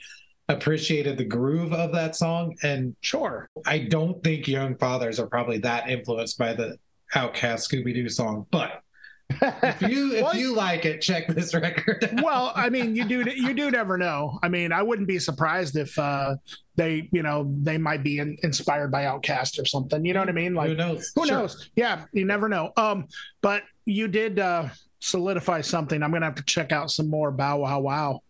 [0.50, 3.50] appreciated the groove of that song, and Sure.
[3.66, 6.78] I don't think Young Fathers are probably that influenced by the
[7.16, 8.46] Outkast Scooby Doo song.
[8.52, 8.82] But
[9.30, 12.04] if you if Well, you like it, check this record.
[12.04, 12.24] out.
[12.24, 14.40] well, I mean, you do you do never know.
[14.42, 16.36] I mean, I wouldn't be surprised if uh,
[16.76, 20.06] they, you know, they might be in, inspired by Outkast or something.
[20.06, 20.54] You know what I mean?
[20.56, 21.12] Like, Who knows?
[21.16, 21.38] who Sure.
[21.40, 21.70] knows?
[21.76, 22.72] Yeah, you never know.
[22.78, 23.08] Um,
[23.42, 26.02] but you did uh, solidify something.
[26.04, 28.22] I'm gonna have to check out some more Bow Wow Wow.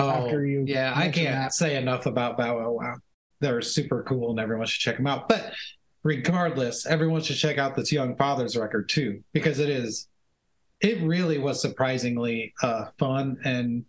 [0.00, 1.52] Oh, after you yeah, I can't that.
[1.54, 2.94] say enough about Bow Wow Wow.
[3.40, 5.28] They're super cool, and everyone should check them out.
[5.28, 5.52] But
[6.02, 10.08] regardless, everyone should check out this Young Fathers record too, because it is,
[10.80, 13.84] it really was surprisingly uh, fun and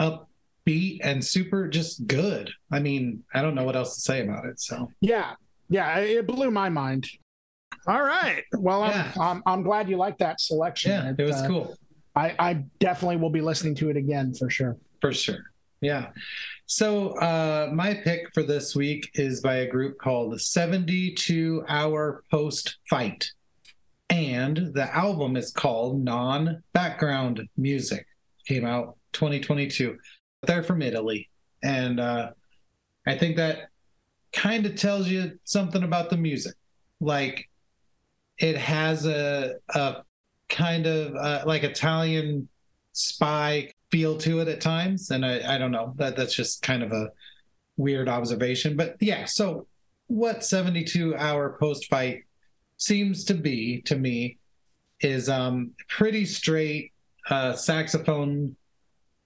[0.00, 2.50] upbeat and super just good.
[2.70, 4.60] I mean, I don't know what else to say about it.
[4.60, 5.34] So Yeah,
[5.68, 7.08] yeah, it blew my mind.
[7.86, 8.44] All right.
[8.58, 9.12] Well, I'm Yeah.
[9.20, 10.90] I'm, I'm glad you liked that selection.
[10.90, 11.76] yeah, it was uh, cool
[12.14, 14.76] I, I definitely will be listening to it again for sure.
[15.00, 15.44] for sure.
[15.80, 16.10] Yeah.
[16.66, 22.78] So uh, my pick for this week is by a group called 72 Hour Post
[22.88, 23.32] Fight.
[24.12, 28.06] And the album is called Non Background Music.
[28.46, 29.96] Came out 2022.
[30.42, 31.30] They're from Italy.
[31.62, 32.32] And uh,
[33.06, 33.70] I think that
[34.34, 36.52] kind of tells you something about the music.
[37.00, 37.48] Like
[38.36, 40.02] it has a, a
[40.50, 42.48] kind of uh, like Italian
[42.92, 45.10] spy feel to it at times.
[45.10, 47.08] And I, I don't know that that's just kind of a
[47.78, 49.24] weird observation, but yeah.
[49.24, 49.68] So
[50.08, 52.24] what 72 hour post fight
[52.82, 54.38] seems to be to me
[55.00, 56.92] is um pretty straight
[57.30, 58.56] uh saxophone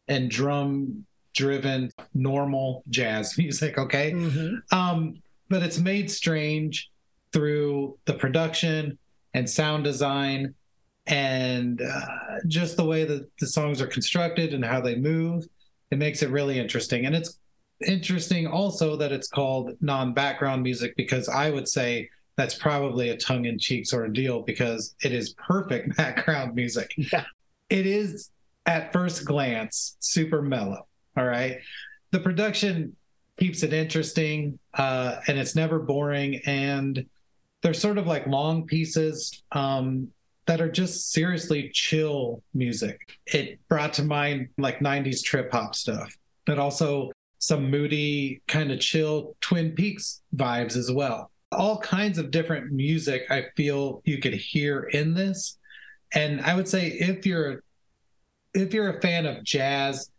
[0.08, 4.12] and drum driven normal jazz music okay?
[4.72, 6.90] Um but it's made strange
[7.32, 8.98] through the production
[9.34, 10.54] and sound design
[11.06, 12.00] and uh,
[12.48, 15.46] just the way that the songs are constructed and how they move.
[15.92, 17.06] It makes it really interesting.
[17.06, 17.38] And it's
[17.86, 23.86] interesting also that it's called non-background music because i would say that's probably a tongue-in-cheek
[23.86, 26.92] sort of deal because it is perfect background music.
[26.96, 27.24] Yeah.
[27.70, 28.30] it is
[28.66, 31.58] at first glance super mellow all right?
[32.12, 32.94] The production
[33.38, 37.06] keeps it interesting uh, and it's never boring and
[37.62, 40.08] they're sort of like long pieces um,
[40.46, 43.18] that are just seriously chill music.
[43.26, 48.80] It brought to mind like 90s trip hop stuff but also some moody kind of
[48.80, 54.34] chill twin peaks vibes as well all kinds of different music i feel you could
[54.34, 55.58] hear in this.
[56.14, 57.62] And i would say if you're
[58.54, 60.10] if you're a fan of jazz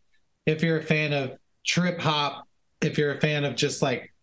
[0.45, 1.33] if you're a fan of
[1.65, 2.47] trip hop
[2.81, 4.13] if you're a fan of just like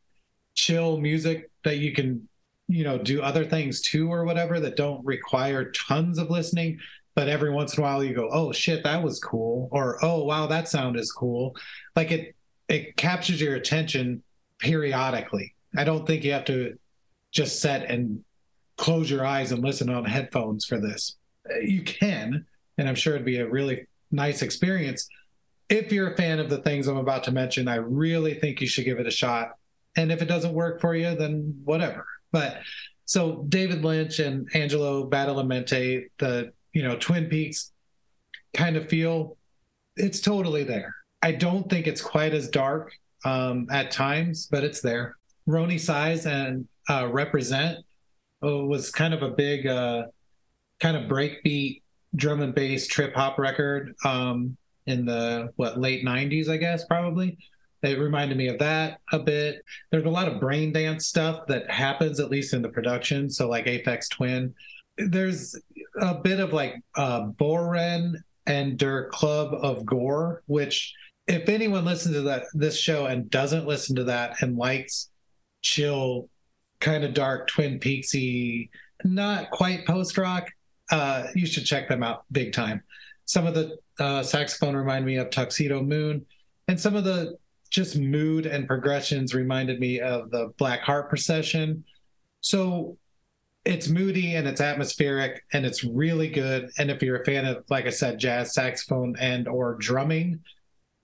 [0.54, 2.28] chill music that you can
[2.68, 6.78] you know do other things too or whatever that don't require tons of listening
[7.14, 10.24] but every once in a while you go oh shit that was cool or oh
[10.24, 11.54] wow that sound is cool
[11.96, 12.34] like it
[12.68, 14.22] it captures your attention
[14.58, 15.54] periodically.
[15.76, 16.78] I don't think you have to
[17.34, 18.24] just set and
[18.78, 21.16] close your eyes and listen on headphones for this.
[21.50, 22.46] Uh, you can
[22.78, 25.08] and i'm sure it'd be a really nice experience.
[25.68, 28.66] If you're a fan of the things i'm about to mention i really think you
[28.66, 29.52] should give it a shot.
[29.96, 32.06] And if it doesn't work for you then whatever.
[32.32, 32.60] But
[33.04, 37.72] so david lynch and angelo badalamenti the you know twin peaks
[38.56, 39.36] kind of feel
[39.96, 40.94] it's totally there.
[41.22, 42.92] I don't think it's quite as dark
[43.24, 45.16] um, at times but it's there.
[45.48, 47.78] Roni size and uh, Reprazent.
[48.44, 50.04] Uh, was kind of a big uh,
[50.80, 51.80] kind of breakbeat
[52.16, 57.38] drum and bass trip hop record um, in the what late 90s i guess probably.
[57.82, 59.62] It reminded me of that a bit.
[59.90, 63.28] There's a lot of brain dance stuff that happens at least in the production.
[63.28, 64.54] So like Aphex Twin.
[64.96, 65.54] There's
[66.00, 68.14] a bit of like uh Bohren
[68.46, 70.94] and der club of gore which
[71.26, 75.10] if anyone listens to that this show and doesn't listen to that and likes
[75.62, 76.28] chill
[76.84, 78.68] kind of dark twin peaksy
[79.04, 80.50] not quite post rock
[80.90, 82.82] uh you should check them out big time.
[83.24, 86.22] Some of the uh saxophone remind me of Tuxedomoon
[86.68, 87.38] and some of the
[87.70, 91.84] just mood and progressions reminded me of the black heart procession.
[92.40, 92.98] So
[93.64, 97.64] it's moody and it's atmospheric and it's really good and if you're a fan of
[97.70, 100.38] like i said jazz saxophone and or drumming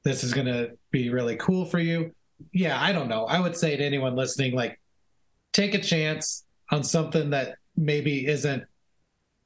[0.05, 2.15] this is going to be really cool for you.
[2.53, 3.25] Yeah i don't know.
[3.25, 4.79] I would say to anyone listening like
[5.53, 8.65] take a chance on something that maybe isn't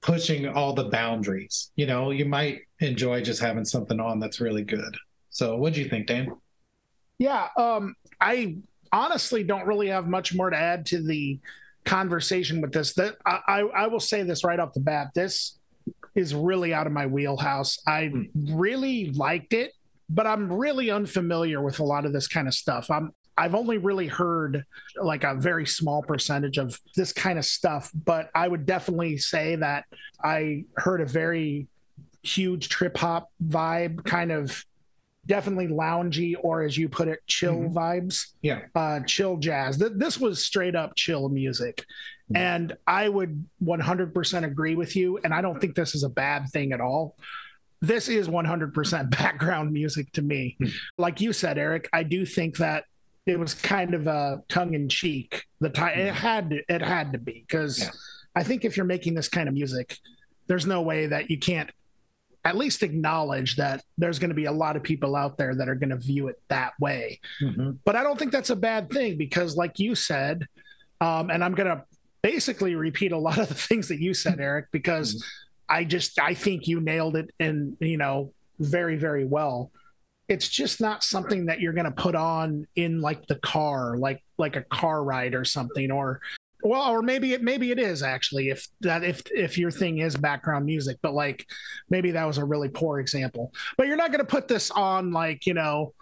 [0.03, 1.71] pushing all the boundaries.
[1.77, 4.97] You know, you might enjoy just having something on that's really good.
[5.31, 6.29] So, what do you think, Dan?
[7.19, 8.57] Yeah, um, I
[8.93, 11.39] honestly don't really have much more to add to the
[11.85, 12.95] conversation with this.
[12.95, 15.09] That I, I, I will say this right off the bat.
[15.15, 15.59] This
[16.15, 17.79] is really out of my wheelhouse.
[17.87, 18.23] I Hmm.
[18.57, 19.73] really liked it,
[20.09, 22.91] but I'm really unfamiliar with a lot of this kind of stuff.
[22.91, 24.65] I'm I've only really heard
[24.97, 29.57] like a very small percentage of this kind of stuff, but I would definitely say
[29.57, 29.85] that
[30.23, 31.67] I heard a very
[32.23, 34.65] huge trip hop vibe, kind of
[35.27, 37.73] definitely loungy or as you put it, chill Mhm.
[37.75, 38.61] vibes Yeah.
[38.75, 39.79] uh, chill jazz.
[39.79, 41.85] Th- this was straight up chill music.
[42.33, 42.37] Mhm.
[42.39, 45.19] And I would 100% agree with you.
[45.25, 47.17] And I don't think this is a bad thing at all.
[47.81, 50.57] This is 100% background music to me.
[50.61, 50.73] Mhm.
[50.99, 52.85] Like you said, Eric, I do think that
[53.27, 55.45] it was kind of a tongue in cheek.
[55.61, 57.91] The time it had to, it had to be because Yeah.
[58.37, 59.97] I think if you're making this kind of music,
[60.47, 61.71] there's no way that you can't
[62.45, 65.69] at least acknowledge that there's going to be a lot of people out there that
[65.69, 67.79] are going to view it that way Mhm.
[67.85, 70.47] but I don't think that's a bad thing because, like you said,
[71.01, 71.83] um, and I'm going to
[72.23, 75.25] basically repeat a lot of the things that you said, Eric, because
[75.71, 79.71] I just I think you nailed it and you know very very well.
[80.29, 84.23] It's just not something that you're going to put on in like the car, like
[84.39, 86.21] like a car ride or something, or
[86.63, 90.17] well, or maybe it maybe it is actually if that if if your thing is
[90.17, 91.47] background music, but like
[91.91, 93.53] maybe that was a really poor example.
[93.77, 95.93] But you're not going to put this on like you know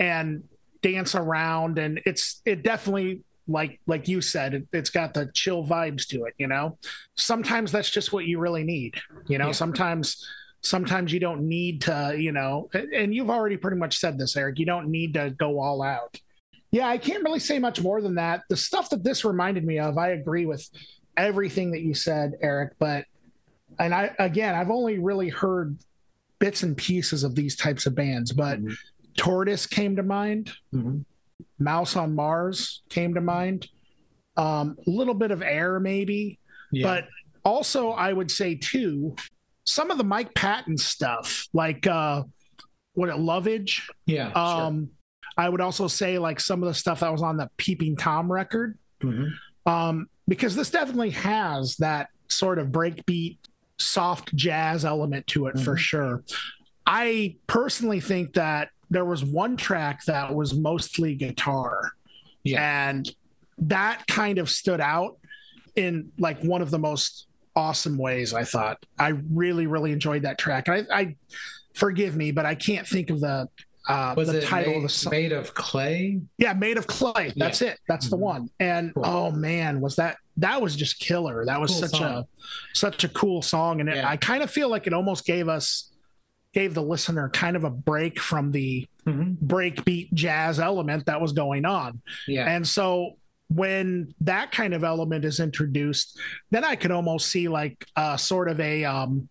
[0.00, 0.42] and
[0.82, 5.66] dance around and it's it definitely like like you said it, it's got the chill
[5.66, 6.78] vibes to it you know
[7.16, 8.94] sometimes that's just what you really need
[9.26, 9.52] you know Yeah.
[9.52, 10.24] sometimes
[10.60, 14.58] sometimes you don't need to you know and you've already pretty much said this eric
[14.58, 16.20] you don't need to go all out
[16.72, 19.78] yeah i can't really say much more than that the stuff that this reminded me
[19.78, 20.68] of i agree with
[21.16, 23.04] everything that you said eric but
[23.78, 25.76] and i again i've only really heard
[26.40, 28.74] bits and pieces of these types of bands but Mhm.
[29.16, 31.04] tortoise came to mind Mhm.
[31.60, 33.68] Mouse on Mars came to mind.
[34.36, 36.40] Um, a little bit of air, maybe,
[36.72, 36.82] Yeah.
[36.84, 37.08] but
[37.44, 39.14] also I would say too,
[39.68, 42.22] some of the Mike Patton stuff, like uh,
[42.94, 43.86] what it Lovage.
[44.06, 44.30] yeah.
[44.32, 44.90] Um,
[45.36, 48.30] I would also say like some of the stuff that was on the Peeping Tom
[48.32, 49.12] record, sure.
[49.12, 49.30] Mhm.
[49.66, 53.38] um, because this definitely has that sort of breakbeat,
[53.78, 55.78] soft jazz element to it for Mhm.
[55.78, 56.24] sure.
[56.86, 61.92] I personally think that there was one track that was mostly guitar.
[62.42, 62.88] Yeah.
[62.88, 63.08] And
[63.58, 65.18] that kind of stood out
[65.76, 67.27] in like one of the most
[67.58, 68.78] awesome ways, I thought.
[68.98, 70.68] I really, really enjoyed that track.
[70.68, 71.16] And I, I
[71.74, 73.48] forgive me, but I can't think of the
[73.88, 75.10] uh Was the it title made, of the song.
[75.10, 76.20] made of clay?
[76.36, 77.32] Yeah, made of clay.
[77.36, 77.78] That's it.
[77.88, 78.20] That's the Mhm.
[78.20, 78.50] one.
[78.60, 79.04] And Cool.
[79.06, 81.44] oh man, was that that was just killer.
[81.46, 82.02] That was Cool such song.
[82.02, 82.26] a
[82.74, 85.90] such a cool song, and it, I kind of feel like it almost gave us
[86.54, 89.36] gave the listener kind of a break from the Mhm.
[89.38, 92.00] breakbeat jazz element that was going on.
[92.26, 92.48] Yeah.
[92.48, 93.16] And so
[93.48, 96.18] when that kind of element is introduced,
[96.50, 99.28] then I could almost see like uh, sort of a um,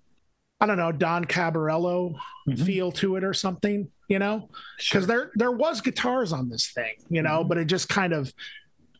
[0.59, 2.15] I don't know Don Caballero
[2.47, 2.65] Mhm.
[2.65, 4.49] feel to it or something, you know
[4.79, 5.01] Sure.
[5.01, 7.47] because there there was guitars on this thing, you know, Mhm.
[7.49, 8.33] but it just kind of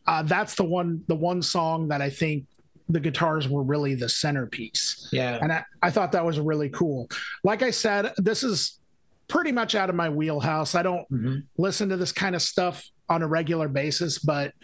[0.06, 2.46] uh, that's the one the one song that I think
[2.90, 5.38] the guitars were really the centerpiece, Yeah.
[5.42, 7.08] and I, I thought that was really cool.
[7.44, 8.78] Like I said, this is
[9.26, 10.74] pretty much out of my wheelhouse.
[10.74, 11.42] I don't Mhm.
[11.58, 14.54] listen to this kind of stuff on a regular basis, but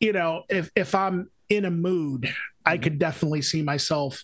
[0.00, 2.32] you know, if if I'm in a mood,
[2.64, 2.82] I Mhm.
[2.82, 4.22] could definitely see myself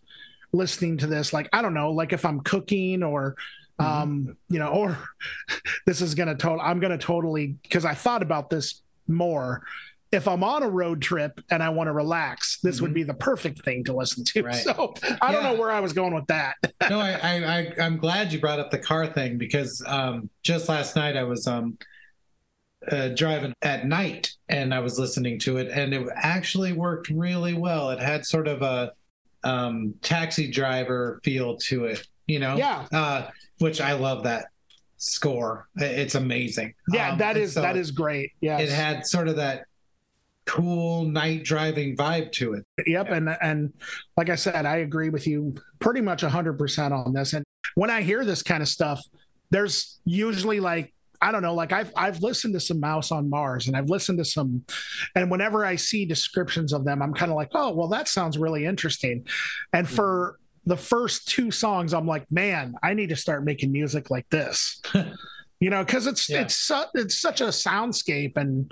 [0.52, 1.32] listening to this.
[1.32, 3.37] Like I don't know, like if I'm cooking or
[3.80, 3.84] Mhm.
[3.84, 4.96] um you know or
[5.87, 9.64] this is gonna total i'm gonna totally because i thought about this more
[10.12, 12.94] if i'm on a road trip and i want to relax this would Mhm.
[12.94, 14.54] be the perfect thing to listen to Right.
[14.62, 16.54] so i don't know where i was going with that
[16.88, 20.68] no, I, I, I, I'm glad you brought up the car thing because um, just
[20.68, 21.76] last night I was um,
[22.90, 27.54] uh, driving at night and I was listening to it, and it actually worked really
[27.54, 27.90] well.
[27.90, 28.92] It had sort of a
[29.42, 32.56] um, taxi driver feel to it, you know?
[32.56, 34.46] yeah Uh, which I love that
[34.96, 35.68] score.
[35.76, 36.74] It's amazing.
[36.92, 39.66] yeah Um, that is so that is great yeah It had sort of that
[40.46, 42.64] cool night driving vibe to it.
[42.86, 43.72] Yep, and and
[44.16, 47.32] like I said, I agree with you pretty much hundred percent on this.
[47.32, 47.44] And
[47.76, 49.00] when I hear this kind of stuff,
[49.50, 53.66] there's usually like I don't know, like I've I've listened to some Mouse on Mars,
[53.66, 54.64] and I've listened to some,
[55.14, 58.37] and whenever I see descriptions of them, I'm kind of like, oh, well, that sounds
[58.38, 59.27] really interesting.
[59.72, 64.11] And for the first two songs, I'm like, man, I need to start making music
[64.11, 64.81] like this.
[65.61, 66.42] you know, because it's Yeah.
[66.42, 68.70] it's su- it's such a soundscape and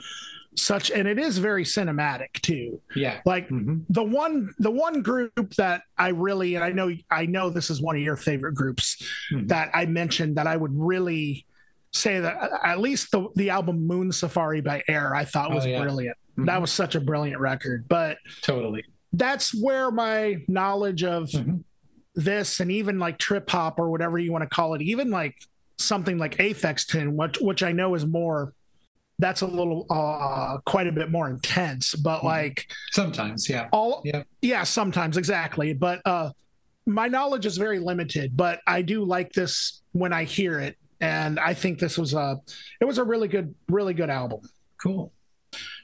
[0.55, 2.81] such and it is very cinematic too.
[2.95, 3.21] Yeah.
[3.25, 3.85] Like Mhm.
[3.89, 7.81] the one the one group that I really and I know I know this is
[7.81, 9.03] one of your favorite groups
[9.33, 9.49] Mhm.
[9.49, 11.47] that I mentioned that I would really
[11.93, 15.57] say that uh, at least the the album Moon Safari by Air I thought Oh,
[15.57, 15.81] was yeah.
[15.83, 16.17] brilliant.
[16.39, 16.47] Mhm.
[16.47, 17.87] That was such a brilliant record.
[17.89, 18.85] But Totally.
[19.13, 21.65] that's where my knowledge of Mhm.
[22.15, 25.37] this and even like trip hop or whatever you want to call it, even like
[25.79, 28.55] something like Aphex Twin, which which I know is more
[29.19, 32.25] that's a little uh quite a bit more intense, but Mhm.
[32.25, 33.69] like Sometimes, yeah.
[33.71, 34.23] all Yeah.
[34.41, 36.31] yeah sometimes exactly but uh
[36.87, 41.39] my knowledge is very limited but i do like this when i hear it and
[41.41, 42.41] i think this was a
[42.81, 44.41] it was a really good really good album.
[44.83, 45.13] Cool.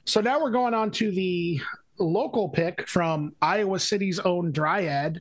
[0.07, 1.61] so now we're going on to the
[1.98, 5.20] local pick from iowa city's own dryad.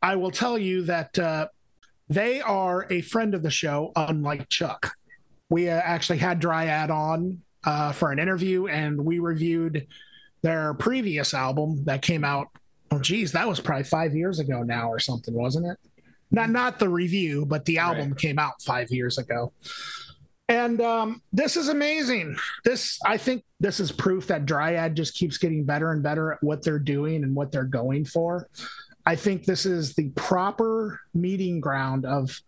[0.00, 1.48] I will tell you that uh
[2.08, 4.92] they are a friend of the show unlike chuck.
[5.48, 9.86] We uh, actually had dryad on uh, for an interview and we reviewed
[10.42, 12.48] their previous album that came out
[12.90, 15.78] oh geez that was probably five years ago now or something wasn't it
[16.32, 18.18] not not the review but the album Right.
[18.18, 19.52] came out five years ago.
[20.48, 22.36] And um, this is amazing.
[22.64, 26.42] This i think this is proof that dryad just keeps getting better and better at
[26.42, 28.48] what they're doing and what they're going for.
[29.06, 32.40] I think this is the proper meeting ground of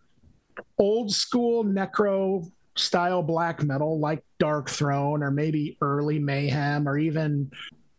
[0.79, 7.51] old school necro style black metal like Darkthrone or maybe early mayhem or even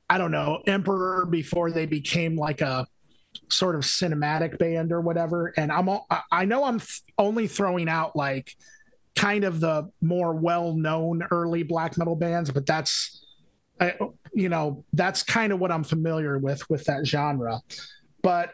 [0.10, 2.86] I don't know, Emperor before they became like a
[3.49, 5.53] sort of cinematic band or whatever.
[5.58, 5.89] And I'm
[6.31, 6.81] I know I'm
[7.17, 8.55] only throwing out like
[9.15, 13.25] kind of the more well-known early black metal bands, but that's
[13.79, 13.93] I,
[14.34, 17.62] you know, that's kind of what I'm familiar with with that genre.
[18.21, 18.51] But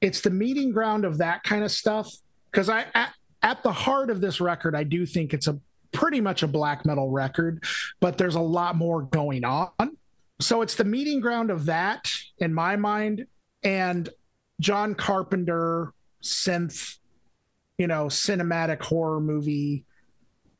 [0.00, 2.12] it's the meeting ground of that kind of stuff
[2.50, 5.58] because I at, at the heart of this record, I do think it's a
[5.92, 7.62] pretty much a black metal record,
[8.00, 9.96] but there's a lot more going on
[10.42, 13.26] so it's the meeting ground of that in my mind
[13.64, 14.08] and
[14.60, 16.98] john carpenter synth
[17.78, 19.84] you know cinematic horror movie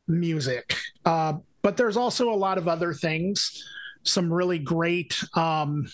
[0.09, 0.77] music.
[1.05, 3.65] Uh, but there's also a lot of other things.
[4.03, 5.87] Some really great um,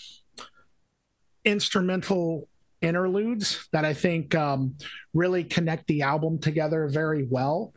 [1.45, 2.47] instrumental
[2.81, 4.73] interludes that i think um,
[5.13, 7.73] really connect the album together very well.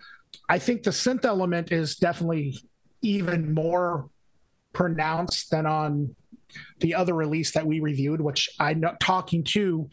[0.48, 2.56] I think the synth element is definitely
[3.02, 4.08] even more
[4.72, 6.14] pronounced than on
[6.80, 9.88] the other release that we reviewed, which I know talking to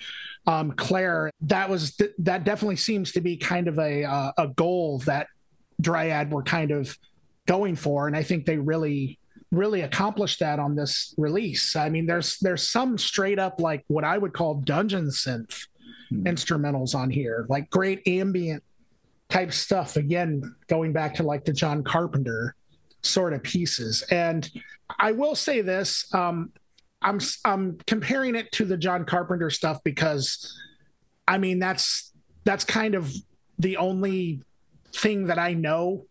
[0.48, 5.00] um, Claire, that was that definitely seems to be kind of a uh, a goal
[5.00, 5.28] that
[5.82, 6.98] Dryad were kind of
[7.46, 9.18] going for, and I think they really
[9.52, 11.76] really accomplished that on this release.
[11.76, 15.66] I mean, there's there's some straight up like what I would call dungeon synth
[16.10, 16.28] Hmm.
[16.28, 18.64] instrumentals on here, like great ambient
[19.30, 19.96] type stuff.
[19.96, 22.56] Again, going back to like the John Carpenter
[23.02, 24.04] sort of pieces.
[24.12, 24.50] And
[25.00, 26.52] I will say this: um,
[27.02, 30.58] I'm I'm comparing it to the John Carpenter stuff because,
[31.28, 32.12] I mean, that's
[32.44, 33.14] that's kind of
[33.58, 34.42] the only
[34.94, 36.06] thing that I know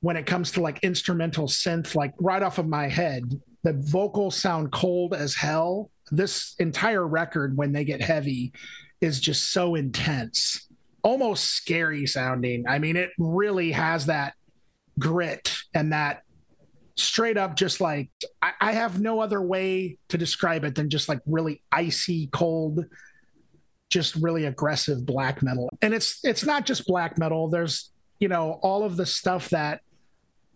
[0.00, 3.40] when it comes to like instrumental synth, like right off of my head.
[3.62, 5.90] The vocals sound cold as hell.
[6.10, 8.52] This entire record, when they get heavy,
[9.00, 10.66] is just so intense,
[11.02, 12.66] almost scary sounding.
[12.66, 14.34] I mean, it really has that
[14.98, 16.22] grit and that
[16.96, 21.08] straight up just like I, I have no other way to describe it than just
[21.08, 22.84] like really icy cold
[23.92, 25.68] just really aggressive black metal.
[25.82, 27.48] And it's it's not just black metal.
[27.48, 29.82] There's you know all of the stuff that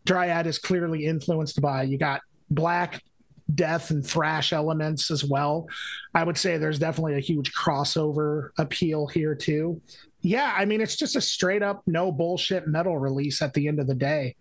[0.04, 1.82] dryad is clearly influenced by.
[1.82, 3.02] You got black
[3.54, 5.68] death and thrash elements as well.
[6.14, 9.80] I would say there's definitely a huge crossover appeal here too.
[10.22, 13.78] Yeah i mean it's just a straight up no bullshit metal release at the end
[13.78, 14.34] of the day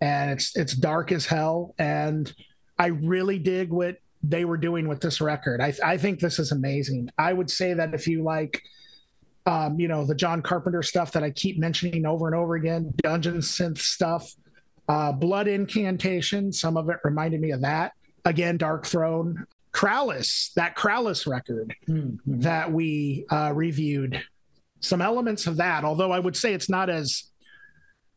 [0.00, 1.74] and it's it's dark as hell.
[1.78, 2.32] And
[2.78, 5.60] i really dig what they were doing with this record.
[5.60, 7.10] I i think this is amazing.
[7.18, 8.62] I would say that if you like
[9.46, 12.92] um you know the john carpenter stuff that i keep mentioning over and over again
[12.96, 14.34] dungeon synth stuff
[14.88, 17.92] uh blood incantation some of it reminded me of that.
[18.24, 22.18] Again dark throne Krallice, that Krallice record Mhm.
[22.26, 24.22] that we uh, reviewed.
[24.80, 27.24] Some elements of that although i would say it's not as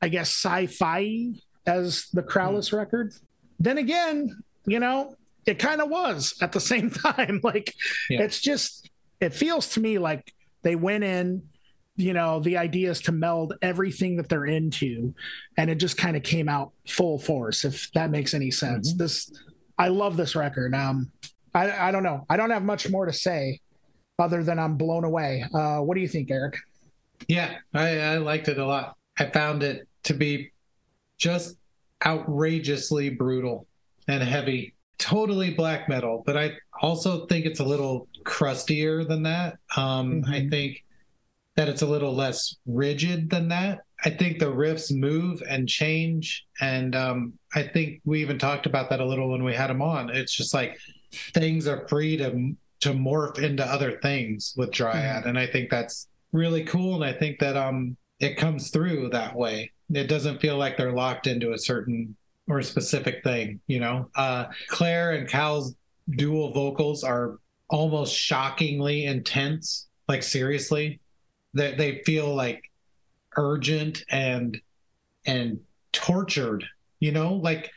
[0.02, 1.34] i guess sci-fi
[1.70, 3.14] as the Krallice record
[3.60, 5.16] then again you know
[5.46, 7.40] it kind of was at the same time.
[7.44, 7.74] Like
[8.10, 8.22] Yeah.
[8.24, 8.90] it's just
[9.20, 11.44] it feels to me like they went in
[11.96, 15.14] you know the idea is to meld everything that they're into
[15.58, 18.94] and it just kind of came out full force if that makes any sense.
[18.94, 18.98] Mhm.
[18.98, 19.32] this
[19.78, 20.74] i love this record.
[20.76, 21.12] Um
[21.54, 22.26] I, I don't know.
[22.30, 23.60] I don't have much more to say
[24.20, 25.44] other than i'm blown away.
[25.54, 26.56] Uh what do you think eric?
[27.28, 28.96] Yeah, I, I liked it a lot.
[29.18, 30.52] I found it to be
[31.18, 31.58] just
[32.06, 33.68] outrageously brutal
[34.08, 34.74] and heavy.
[34.98, 39.58] Totally black metal, but I also think it's a little crustier than that.
[39.76, 40.50] Um, I Mhm.
[40.50, 40.84] think
[41.56, 43.80] that it's a little less rigid than that.
[44.04, 48.90] I think the riffs move and change, and um, I think we even talked about
[48.90, 50.10] that a little when we had them on.
[50.10, 50.78] It's just like
[51.12, 56.08] things are free to to morph into other things with Dryad, and I think that's
[56.32, 56.96] really cool.
[56.96, 59.72] And I think that um, it comes through that way.
[59.94, 62.16] It doesn't feel like they're locked into a certain
[62.48, 63.60] or a specific thing.
[63.68, 65.76] You know, uh, Claire and Cal's
[66.10, 69.88] dual vocals are almost shockingly intense.
[70.08, 71.00] Like seriously,
[71.54, 72.64] they they feel like
[73.38, 74.60] urgent and
[75.26, 75.60] and
[75.92, 76.66] tortured.
[77.00, 77.72] You know, like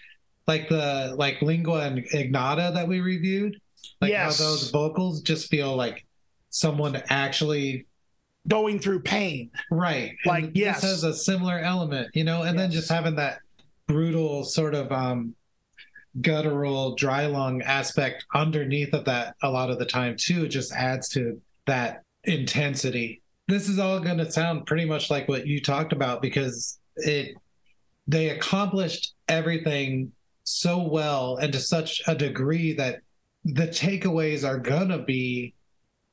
[0.47, 3.59] like the like lingua and Ignota that we reviewed.
[4.01, 4.39] Like Yes.
[4.39, 6.05] how those vocals just feel like
[6.51, 7.87] someone actually
[8.49, 9.51] Going through pain.
[9.71, 10.17] right.
[10.27, 10.81] Like, And yes.
[10.81, 13.41] this has a similar element, you know, and then just having that
[13.87, 15.35] brutal sort of um
[16.21, 21.09] guttural dry lung aspect underneath of that a lot of the time too just adds
[21.09, 25.93] to that intensity this is all going to sound pretty much like what you talked
[25.93, 27.35] about because it
[28.07, 30.13] they accomplished everything
[30.45, 33.01] so well and to such a degree that
[33.45, 35.55] the takeaways are going to be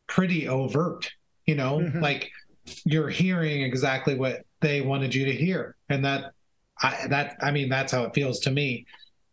[0.07, 1.11] pretty overt
[1.50, 2.02] you know Mhm.
[2.02, 2.30] like
[2.86, 6.22] you're hearing exactly what they wanted you to hear and that
[6.82, 8.86] I, that I mean that's how it feels to me.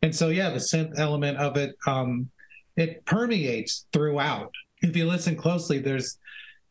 [0.02, 2.30] And so yeah, the synth element of it um
[2.76, 4.50] it permeates throughout.
[4.82, 6.18] If you listen closely there's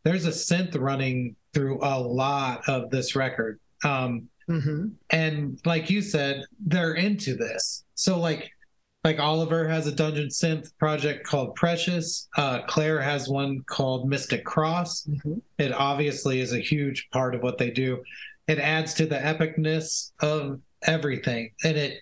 [0.04, 3.60] there's a synth running through a lot of this record.
[3.84, 4.90] Um Mm-hmm.
[5.10, 6.36] and like you said
[6.72, 7.84] they're into this.
[7.96, 8.44] So like
[9.06, 12.28] like Oliver has a dungeon synth project called Precious.
[12.36, 15.04] Uh Claire has one called Mystic Cross.
[15.04, 15.38] Mm-hmm.
[15.60, 18.04] it obviously is a huge part of what they do.
[18.48, 22.00] It adds to the epicness of everything and it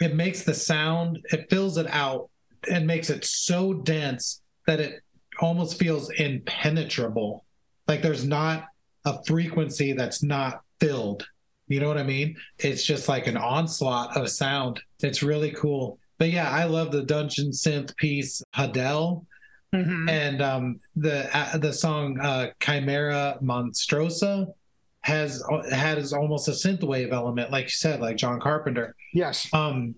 [0.00, 2.28] it makes the sound it fills it out
[2.70, 5.00] and makes it so dense that it
[5.40, 7.44] almost feels impenetrable.
[7.88, 8.66] Like there's not
[9.06, 11.26] a frequency that's not filled.
[11.68, 12.36] You know what i mean?
[12.58, 14.82] It's just like an onslaught of sound.
[15.00, 19.26] It's really cool but yeah i love the dungeon synth piece hadel
[19.74, 20.06] Mm-hmm.
[20.06, 24.52] and um, the uh, the song uh, Chimera Monstrosa
[25.00, 28.94] has has almost a synthwave element, like you said, like John Carpenter.
[29.14, 29.48] Yes.
[29.54, 29.94] Um,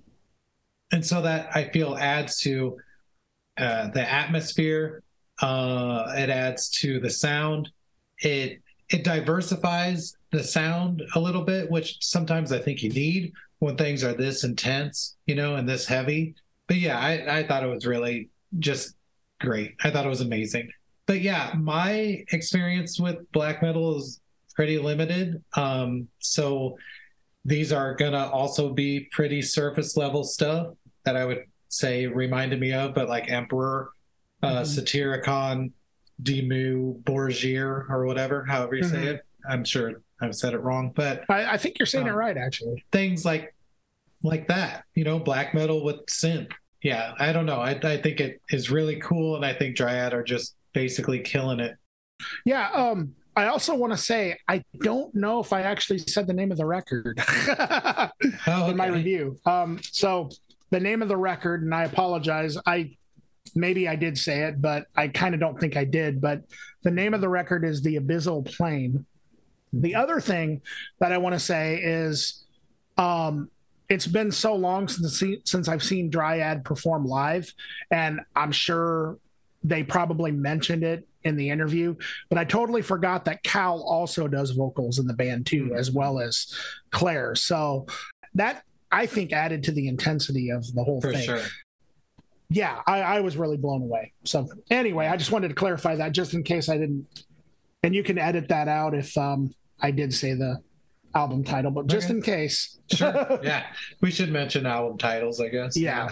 [0.93, 2.79] and so that I feel adds to
[3.59, 5.03] uh, the atmosphere.
[5.43, 7.69] Uh, it adds to the sound.
[8.19, 13.77] It it diversifies the sound a little bit, which sometimes I think you need when
[13.77, 16.35] things are this intense, you know, and this heavy.
[16.67, 18.29] But yeah, I, I thought it was really
[18.59, 18.95] just
[19.41, 19.75] great.
[19.83, 20.71] I thought it was amazing.
[21.07, 24.21] But yeah, my experience with black metal is
[24.55, 25.43] pretty limited.
[25.55, 26.79] Um, so
[27.45, 30.69] these are gonna also be pretty surface level stuff
[31.05, 33.91] that I would say reminded me of, but like Emperor,
[34.43, 34.65] uh, Mhm.
[34.65, 35.73] Satyricon,
[36.23, 39.15] Dimmu, Borgir, or whatever, however you say Mhm.
[39.15, 39.27] it.
[39.49, 42.37] I'm sure I've said it wrong, but I, I think you're saying it Um, right,
[42.37, 42.85] actually.
[42.93, 43.55] things like
[44.23, 46.51] like that, you know, black metal with synth.
[46.83, 47.61] Yeah, I don't know.
[47.61, 51.61] I, I think it is really cool, and I think Dryad are just basically killing
[51.61, 51.77] it.
[52.45, 52.71] Yeah.
[52.73, 56.53] Um, I also want to say I don't know if I actually said the name
[56.53, 57.19] of the record
[58.47, 59.37] Oh, in my review.
[59.45, 60.31] Um, so
[60.71, 62.57] the name of the record, and I apologize.
[62.67, 62.97] I
[63.55, 66.21] maybe I did say it, but I kind of don't think I did.
[66.21, 66.43] But
[66.83, 69.05] the name of the record is The Abyssal Plane.
[69.81, 70.61] The other thing
[71.01, 72.45] that I want to say is,
[72.97, 73.51] um,
[73.89, 77.53] it's been so long since since I've seen Dryad perform live,
[77.91, 79.19] and I'm sure
[79.63, 81.95] they probably mentioned it in the interview,
[82.29, 85.79] but I totally forgot that Cal also does vocals in the band too, Mhm.
[85.79, 86.55] as well as
[86.91, 87.35] Claire.
[87.35, 87.87] So
[88.35, 88.63] that
[88.93, 91.25] I think added to the intensity of the whole for thing.
[91.25, 91.41] sure.
[92.51, 94.13] Yeah, I, I was really blown away.
[94.25, 97.07] So anyway, I just wanted to clarify that just in case I didn't.
[97.83, 99.55] And you can edit that out if um,
[99.85, 100.63] I did say the
[101.15, 102.15] album title, but just Okay.
[102.15, 102.79] in case.
[102.91, 103.39] Sure.
[103.43, 103.67] yeah,
[104.01, 105.77] we should mention album titles, I guess.
[105.77, 106.11] Yeah,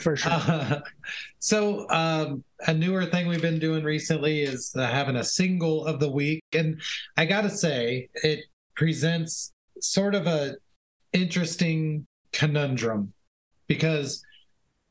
[0.00, 0.32] for sure.
[0.32, 0.80] Uh,
[1.38, 6.00] so um, a newer thing we've been doing recently is uh, having a single of
[6.00, 6.80] the week, and
[7.16, 8.40] I gotta say, it
[8.74, 10.56] presents sort of a
[11.12, 13.12] interesting conundrum
[13.68, 14.24] because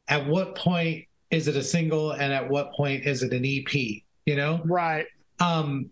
[0.07, 3.73] at what point is it a single, and at what point is it an EP?
[4.25, 5.05] You know, right.
[5.39, 5.89] um,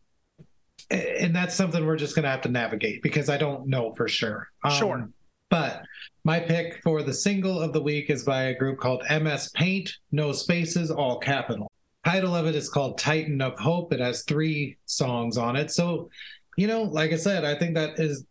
[0.91, 4.49] and that's something we're just gonna have to navigate because I don't know for sure.
[4.63, 5.09] Um, Sure.
[5.49, 5.83] But
[6.23, 9.91] my pick for the single of the week is by a group called MS Paint,
[10.11, 11.71] no spaces, all capital.
[12.05, 13.91] Title of it is called Titan of Hope.
[13.91, 15.71] It has three songs on it.
[15.71, 16.09] So,
[16.55, 18.25] you know, like I said, I think that is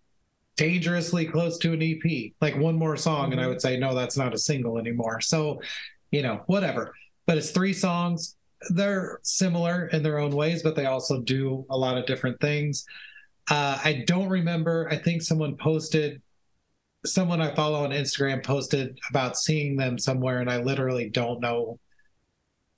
[0.56, 2.32] dangerously close to an EP.
[2.40, 3.48] Like one more song, and I Mhm.
[3.48, 5.20] would say, no, that's not a single anymore.
[5.20, 5.60] So,
[6.10, 6.94] you know, whatever.
[7.26, 8.36] But it's three songs.
[8.70, 12.84] They're similar in their own ways, but they also do a lot of different things.
[13.50, 14.88] Uh, I don't remember.
[14.90, 16.20] I think someone posted,
[17.06, 21.78] someone I follow on Instagram posted about seeing them somewhere, and I literally don't know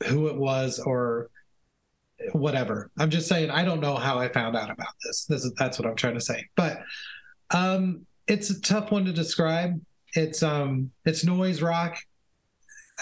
[0.06, 1.30] who it was or
[2.32, 2.90] whatever.
[2.98, 5.24] I'm just saying I don't know how I found out about this.
[5.26, 6.46] This is that's what I'm trying to say.
[6.56, 6.80] But
[7.50, 9.80] um it's a tough one to describe.
[10.14, 11.98] It's um it's noise rock.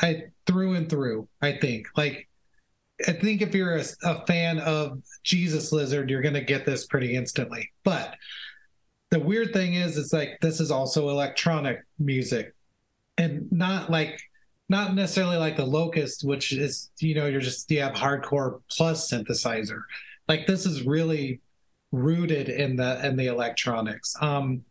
[0.00, 1.86] I through and through, I think.
[1.96, 2.27] Like
[3.06, 7.14] I think if you're a, a fan of Jesus Lizard, you're gonna get this pretty
[7.14, 7.70] instantly.
[7.84, 8.16] But
[9.10, 12.54] the weird thing is it's like this is also electronic music.
[13.16, 14.20] And not like
[14.68, 19.10] not necessarily like the locust which is you know you're just you have hardcore plus
[19.10, 19.82] synthesizer
[20.28, 21.40] like this is really
[21.90, 24.62] rooted in the in the electronics um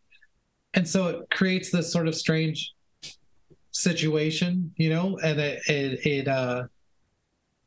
[0.74, 2.74] and so it creates this sort of strange
[3.72, 6.64] situation you know and it it, it uh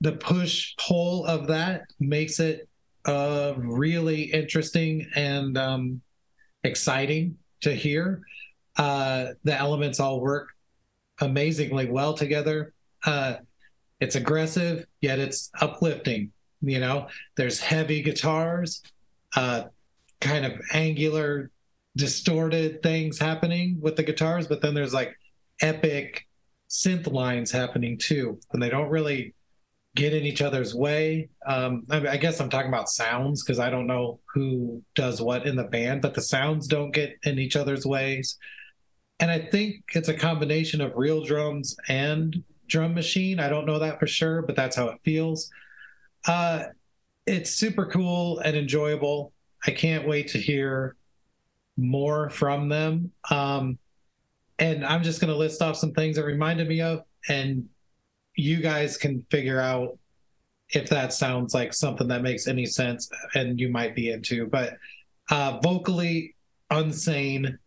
[0.01, 2.69] the push pull of that makes it
[3.07, 6.01] uh really interesting and um
[6.65, 8.23] exciting to hear
[8.77, 10.49] uh the elements all work
[11.21, 12.73] amazingly well together.
[13.05, 13.35] Uh,
[14.01, 16.33] it's aggressive, yet it's uplifting.
[16.63, 18.83] You know, there's heavy guitars,
[19.37, 19.65] uh,
[20.21, 21.51] kind of angular,
[21.97, 25.15] distorted things happening with the guitars, but then there's like
[25.61, 26.27] epic
[26.69, 29.35] synth lines happening too, and they don't really
[29.97, 31.29] get in each other's way.
[31.47, 35.21] Um, I, mean, I guess I'm talking about sounds because I don't know who does
[35.21, 38.39] what in the band, but the sounds don't get in each other's ways
[39.21, 43.39] and I think it's a combination of real drums and drum machine.
[43.39, 45.51] I don't know that for sure, but that's how it feels.
[46.27, 46.65] Uh,
[47.27, 49.35] it's super cool and enjoyable.
[49.67, 50.97] I can't wait to hear
[51.77, 53.13] more from them.
[53.31, 53.79] Um,
[54.59, 57.69] and I'm just going to list off some things that reminded me of, and
[58.41, 59.99] you guys can figure out
[60.71, 64.47] if that sounds like something that makes any sense and you might be into.
[64.47, 64.77] But
[65.31, 66.35] uh, vocally,
[66.71, 67.59] Unsane,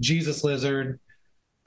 [0.00, 1.00] Jesus Lizard,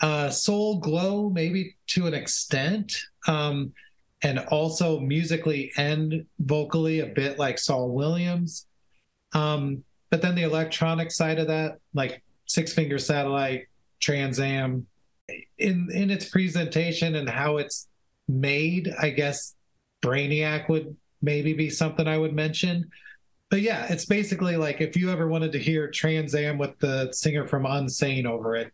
[0.02, 2.96] uh, Soul Glo, maybe to an extent,
[3.28, 3.74] um,
[4.22, 8.68] and also musically and vocally a bit like Saul Williams.
[9.34, 13.68] Um, but then the electronic side of that, like Six Finger Satellite,
[14.00, 14.88] Trans Am,
[15.58, 17.89] in in its presentation and how it's
[18.30, 19.56] made, I guess
[20.02, 22.90] Brainiac would maybe be something I would mention
[23.50, 27.12] but yeah, it's basically like if you ever wanted to hear Trans Am with the
[27.12, 28.72] singer from Unsane over it,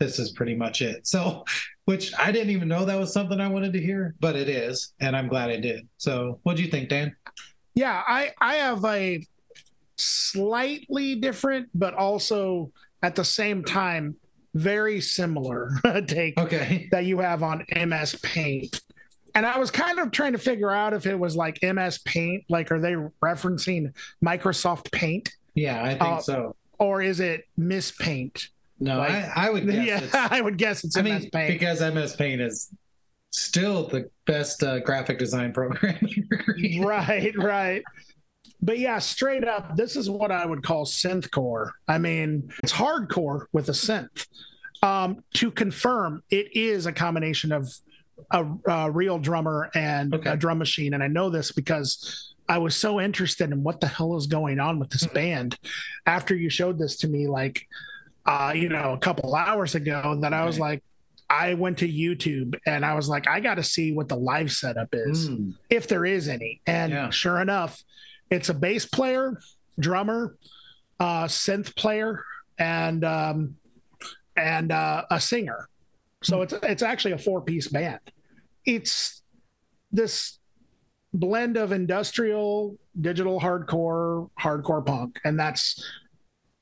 [0.00, 1.06] this is pretty much it.
[1.06, 1.44] So,
[1.84, 4.94] which I didn't even know that was something I wanted to hear, but it is,
[4.98, 5.86] and I'm glad I did.
[5.98, 7.14] So, what do you think, Dan?
[7.74, 9.26] Yeah, I I have a
[9.96, 14.16] slightly different, but also at the same time
[14.54, 15.70] very similar
[16.06, 16.88] take Okay.
[16.92, 18.80] that you have on MS Paint.
[19.34, 22.44] And I was kind of trying to figure out if it was like MS Paint,
[22.48, 23.92] like are they referencing
[24.24, 26.56] Microsoft Paint Yeah, I think Uh, so.
[26.78, 28.48] or is it Miss Paint?
[28.80, 31.30] No, like- I, I would guess yeah, it's, I would guess it's I MS mean,
[31.30, 31.48] Paint.
[31.58, 32.70] because MS Paint is
[33.30, 35.98] still the best uh, graphic design program.
[36.80, 37.82] right, right.
[38.62, 41.70] But yeah, straight up, this is what I would call synthcore.
[41.88, 44.26] I mean, it's hardcore with a synth.
[44.82, 47.68] Um, to confirm, it is a combination of
[48.30, 50.30] a, a real drummer and Okay.
[50.30, 53.86] a drum machine, and I know this because I was so interested in what the
[53.86, 55.58] hell is going on with this band
[56.06, 57.62] after you showed this to me, like,
[58.26, 60.18] uh, you know, a couple hours ago.
[60.20, 60.72] That I was Right.
[60.72, 60.82] like,
[61.30, 64.52] I went to YouTube and I was like, I got to see what the live
[64.52, 66.60] setup is Mm, if there is any.
[66.66, 67.10] And Yeah.
[67.10, 67.82] sure enough,
[68.30, 69.40] it's a bass player,
[69.80, 70.36] drummer,
[71.00, 72.24] uh, synth player,
[72.58, 73.56] and um,
[74.36, 75.68] and uh, a singer.
[76.24, 78.00] So it's it's actually a four piece band.
[78.64, 79.22] It's
[79.92, 80.38] this
[81.12, 85.82] blend of industrial, digital hardcore, hardcore punk, and that's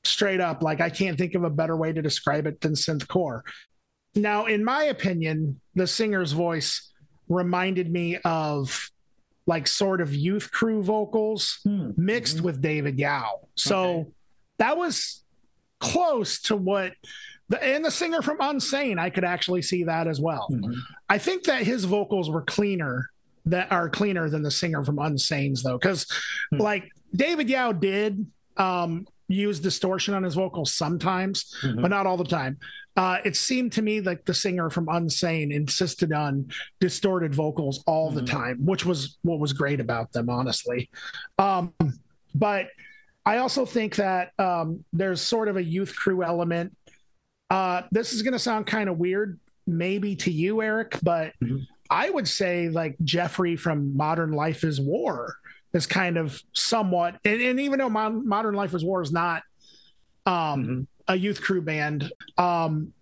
[0.03, 3.41] straight up like I can't think of a better way to describe it than synthcore.
[4.15, 6.91] Now, in my opinion, the singer's voice
[7.29, 8.91] reminded me of
[9.47, 13.47] like sort of youth crew vocals hmm, mixed with David Yow.
[13.55, 14.09] So Okay.
[14.59, 15.23] that was
[15.79, 16.93] close to what
[17.61, 20.47] and the singer from Unsane, I could actually see that as well.
[20.51, 20.73] mhm.
[21.09, 23.09] I think that his vocals were cleaner
[23.45, 26.07] that are cleaner than the singer from Unsane's though, because
[26.51, 26.57] Hmm.
[26.59, 28.25] like David Yow did
[28.57, 31.81] um use distortion on his vocals sometimes, Mhm.
[31.81, 32.57] but not all the time.
[32.95, 36.49] Uh, it seemed to me like the singer from Unsane insisted on
[36.79, 38.27] distorted vocals all the Mhm.
[38.29, 40.89] time, which was what was great about them, honestly.
[41.39, 41.73] Um,
[42.35, 42.67] but
[43.25, 46.75] I also think that um, there's sort of a youth crew element.
[47.53, 51.67] Uh, this is going to sound kind of weird, maybe to you, Eric, but Mhm.
[51.87, 55.35] I would say like Jeffrey from Modern Life is War
[55.71, 59.43] is kind of somewhat, and, and even though Modern Life is War is not
[60.25, 60.33] um,
[60.65, 60.87] Mhm.
[61.09, 62.93] a youth crew band, um,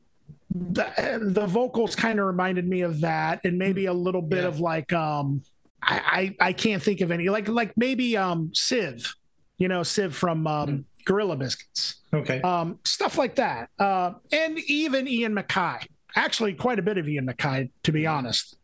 [0.54, 4.48] the, the vocals kind of reminded me of that, and maybe a little bit Yeah.
[4.50, 5.44] of like um,
[5.84, 9.14] I, I I can't think of any like like maybe um Civ,
[9.58, 12.42] you know Civ from um, Gorilla Biscuits, Okay.
[12.42, 15.86] um, stuff like that, uh, and even Ian MacKaye.
[16.16, 18.58] Actually, quite a bit of Ian MacKaye, to be honest.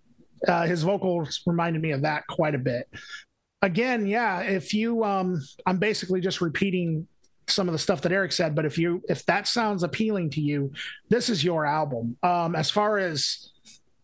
[0.47, 2.87] Uh, his vocals reminded me of that quite a bit.
[3.61, 7.07] Again, yeah, if you, um, I'm basically just repeating
[7.47, 10.41] some of the stuff that Eric said, but if you, if that sounds appealing to
[10.41, 10.71] you,
[11.09, 12.17] this is your album.
[12.21, 13.51] Um, as far as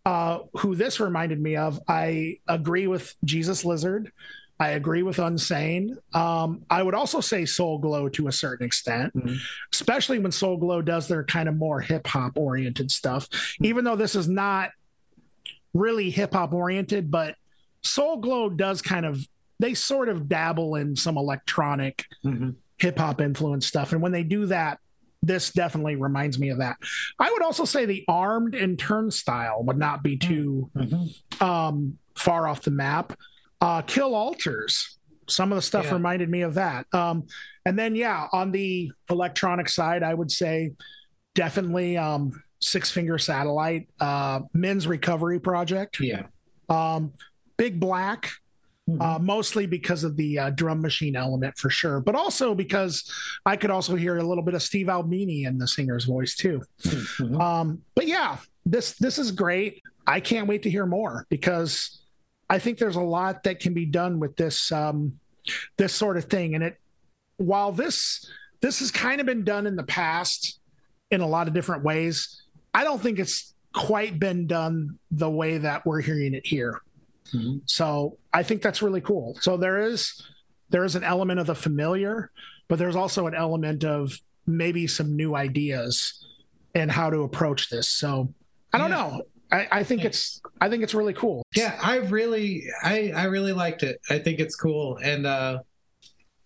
[0.05, 4.11] uh, who this reminded me of, I agree with Jesus Lizard.
[4.60, 5.89] I agree with Unsane.
[6.16, 9.38] Um, I would also say Soul Glo to a certain extent, Mhm.
[9.74, 13.28] especially when Soul Glo does their kind of more hip hop oriented stuff.
[13.62, 14.70] Even though this is not
[15.74, 17.36] really hip hop oriented, but
[17.82, 19.28] Soul Glo does kind of
[19.60, 22.56] they sort of dabble in some electronic Mhm.
[22.78, 23.93] hip hop influence stuff.
[23.93, 24.80] And when they do that,
[25.22, 26.76] this definitely reminds me of that.
[27.18, 31.41] I would also say the armed and turnstile would not be too Mhm.
[31.41, 33.18] um, far off the map.
[33.64, 34.97] Uh, Kill Alters.
[35.30, 35.93] Some of the stuff Yeah.
[35.93, 36.86] reminded me of that.
[36.93, 37.26] Um,
[37.66, 40.74] and then, yeah, on the electronic side, I would say
[41.34, 46.24] definitely um, Six Finger Satellite, uh, Men's Recovery Project, Yeah.
[46.68, 47.14] um,
[47.57, 48.32] Big Black,
[48.89, 49.01] Mhm.
[49.01, 53.09] uh, mostly because of the uh, drum machine element for sure, but also because
[53.45, 56.61] I could also hear a little bit of Steve Albini in the singer's voice too.
[56.82, 57.39] Mhm.
[57.39, 59.82] Um, but yeah, this this is great.
[60.05, 62.03] I can't wait to hear more because
[62.54, 65.20] I think there's a lot that can be done with this um,
[65.76, 66.54] this sort of thing.
[66.54, 66.78] And it
[67.38, 68.30] while this
[68.62, 70.60] this has kind of been done in the past
[71.10, 75.58] in a lot of different ways, I don't think it's quite been done the way
[75.58, 76.80] that we're hearing it here.
[77.34, 77.62] Mhm.
[77.66, 79.36] So I think that's really cool.
[79.41, 80.22] So there is
[80.70, 82.30] there is an element of the familiar,
[82.68, 86.24] but there's also an element of maybe some new ideas
[86.76, 87.89] and how to approach this.
[87.89, 88.32] So
[88.72, 88.97] I don't Yeah.
[88.97, 89.22] know.
[89.54, 91.45] I, I think it's I think it's really cool.
[91.56, 94.01] Yeah, I really, I, I really liked it.
[94.10, 94.97] I think it's cool.
[94.97, 95.60] And uh,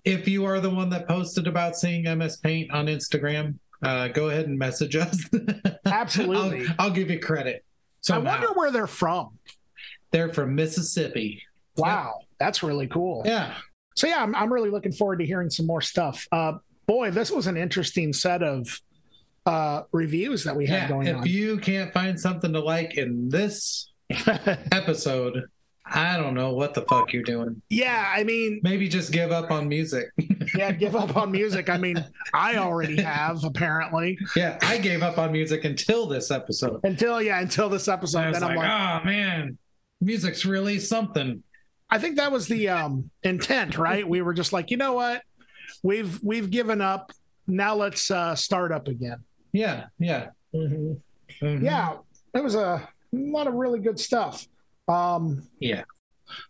[0.03, 4.29] if you are the one that posted about seeing MS Paint on Instagram, uh, go
[4.29, 5.23] ahead and message us.
[5.85, 6.67] Absolutely.
[6.67, 7.63] I'll, I'll give you credit.
[8.01, 9.39] So I wonder where they're from.
[10.11, 11.41] they're from Mississippi.
[11.77, 13.23] Wow, that's really cool.
[13.25, 13.55] Yeah.
[13.95, 16.27] So yeah, I'm I'm really looking forward to hearing some more stuff.
[16.31, 16.53] Uh,
[16.87, 18.79] boy, this was an interesting set of
[19.47, 20.87] uh, reviews that we had Yeah.
[20.89, 21.23] going If on.
[21.23, 23.89] If you can't find something to like in this
[24.71, 25.43] episode,
[25.85, 27.61] I don't know what the fuck you're doing.
[27.69, 30.07] yeah, I mean, Maybe just give up on music.
[30.55, 31.69] yeah, give up on music.
[31.69, 36.81] I mean, I already have apparently yeah, I gave up on music until this episode.
[36.83, 38.19] until yeah until this episode.
[38.19, 39.57] I was then I'm like, like, oh man,
[40.01, 41.41] music's really something.
[41.89, 44.05] I think that was the um, intent, right?
[44.05, 45.21] We were just like, you know what,
[45.83, 47.13] we've we've given up.
[47.47, 49.23] Now let's uh, start up again.
[49.53, 50.99] Yeah, yeah, Mhm.
[51.41, 51.97] Yeah,
[52.33, 54.47] it was a lot of really good stuff.
[54.87, 55.83] Um, Yeah.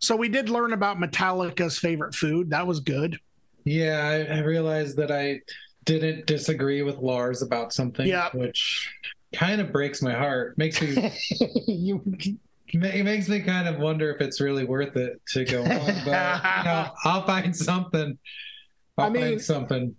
[0.00, 2.50] So we did learn about Metallica's favorite food.
[2.50, 3.18] That was good.
[3.64, 4.26] yeah.
[4.30, 5.40] I, I realized that I
[5.84, 8.28] didn't disagree with Lars about something, Yeah.
[8.34, 8.90] which
[9.32, 10.56] kind of breaks my heart.
[10.58, 11.12] Makes me
[11.66, 12.02] you,
[12.72, 15.68] it makes me kind of wonder if it's really worth it to go on.
[15.68, 18.18] But you know, I'll find something.
[18.96, 19.94] I'll I mean- find something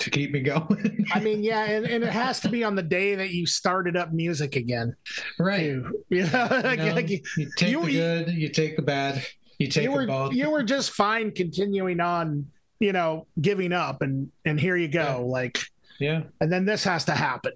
[0.00, 1.06] to keep me going.
[1.12, 3.96] I mean, yeah, and, and it has to be on the day that you started
[3.96, 4.94] up music again.
[5.38, 5.60] right.
[5.60, 6.02] too.
[6.08, 7.20] You know, You, like- know, like you
[7.56, 9.24] take you- the good, you take the bad,
[9.58, 10.32] you take you were both.
[10.34, 12.46] you were just fine continuing on,
[12.80, 15.14] you know, giving up, and and here you go, Yeah.
[15.16, 15.58] like,
[15.98, 17.52] yeah, and then this has to happen.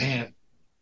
[0.00, 0.32] man.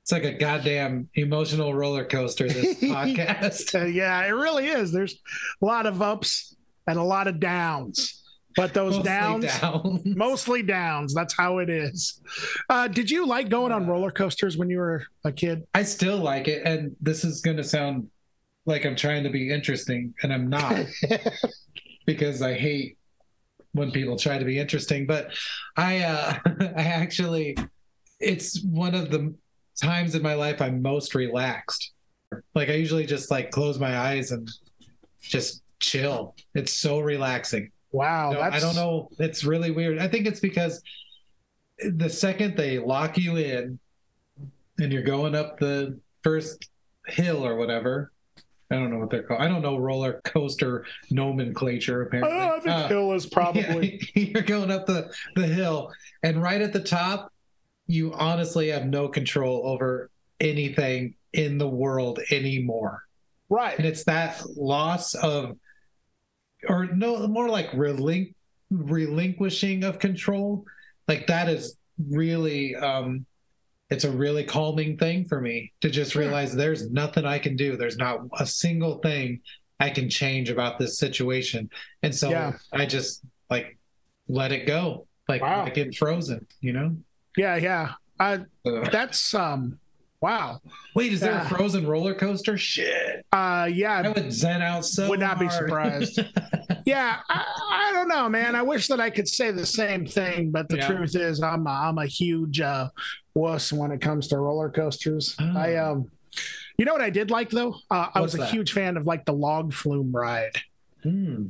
[0.03, 3.79] It's like a goddamn emotional roller coaster, this podcast.
[3.79, 4.91] Uh, yeah, it really is.
[4.91, 5.20] There's
[5.61, 6.57] a lot of ups
[6.87, 8.17] and a lot of downs,
[8.59, 9.61] but those Mostly downs.
[9.61, 10.02] down.
[10.04, 11.14] Mostly downs.
[11.14, 12.20] That's how it is.
[12.68, 15.64] Uh, did you like going on roller coasters when you were a kid?
[15.74, 18.09] I still like it, and this is going to sound
[18.66, 20.86] like I'm trying to be interesting, and I'm not
[22.06, 22.98] because I hate
[23.72, 25.06] when people try to be interesting.
[25.06, 25.30] But
[25.76, 26.38] I, uh,
[26.76, 27.56] I actually,
[28.18, 29.36] it's one of the
[29.80, 31.92] times in my life I'm most relaxed.
[32.56, 34.50] Like I usually just like close my eyes and
[35.22, 36.34] just chill.
[36.56, 37.70] It's so relaxing.
[37.93, 39.09] Wow, that's, I don't know.
[39.18, 39.99] It's really weird.
[39.99, 40.82] I think it's because
[41.78, 43.78] the second they lock you in
[44.78, 46.68] and you're going up the first
[47.07, 48.12] hill or whatever,
[48.70, 49.41] I don't know what they're called.
[49.41, 52.03] I don't know roller coaster nomenclature.
[52.03, 54.01] Apparently, Oh, I think Uh, hill is probably.
[54.14, 55.91] Yeah, you're going up the the hill,
[56.22, 57.32] and right at the top,
[57.86, 60.11] you honestly have no control over
[60.41, 63.05] anything in the world anymore.
[63.49, 63.76] right.
[63.78, 65.57] And it's that loss of,
[66.68, 68.34] or no, more like relin-
[68.70, 70.64] relinquishing of control.
[71.06, 71.76] Like that is
[72.11, 73.24] really, um,
[73.90, 77.76] it's a really calming thing for me to just realize there's nothing I can do.
[77.76, 79.40] There's not a single thing
[79.80, 81.70] I can change about this situation.
[82.02, 82.52] And so Yeah.
[82.72, 83.78] I just like
[84.28, 85.64] let it go, like, Wow.
[85.64, 86.96] like get frozen, you know?
[87.36, 87.92] Yeah, yeah.
[88.20, 88.38] Uh,
[88.90, 89.78] that's um.
[90.20, 90.60] Wow.
[90.96, 92.58] wait, is there a frozen roller coaster?
[92.58, 93.24] Shit.
[93.32, 94.02] Uh, yeah.
[94.04, 96.20] I would zen out so Would not be surprised.
[96.84, 98.54] Yeah, I, I don't know, man.
[98.56, 100.86] I wish that I could say the same thing, but the Yeah.
[100.88, 102.88] truth is, I'm a, I'm a huge uh,
[103.34, 105.36] wuss when it comes to roller coasters.
[105.38, 105.52] Oh.
[105.54, 106.10] I um,
[106.78, 107.74] you know what I did like though?
[107.90, 108.50] Uh, I was a that?
[108.50, 110.56] huge fan of like the log flume ride.
[111.02, 111.48] Hmm.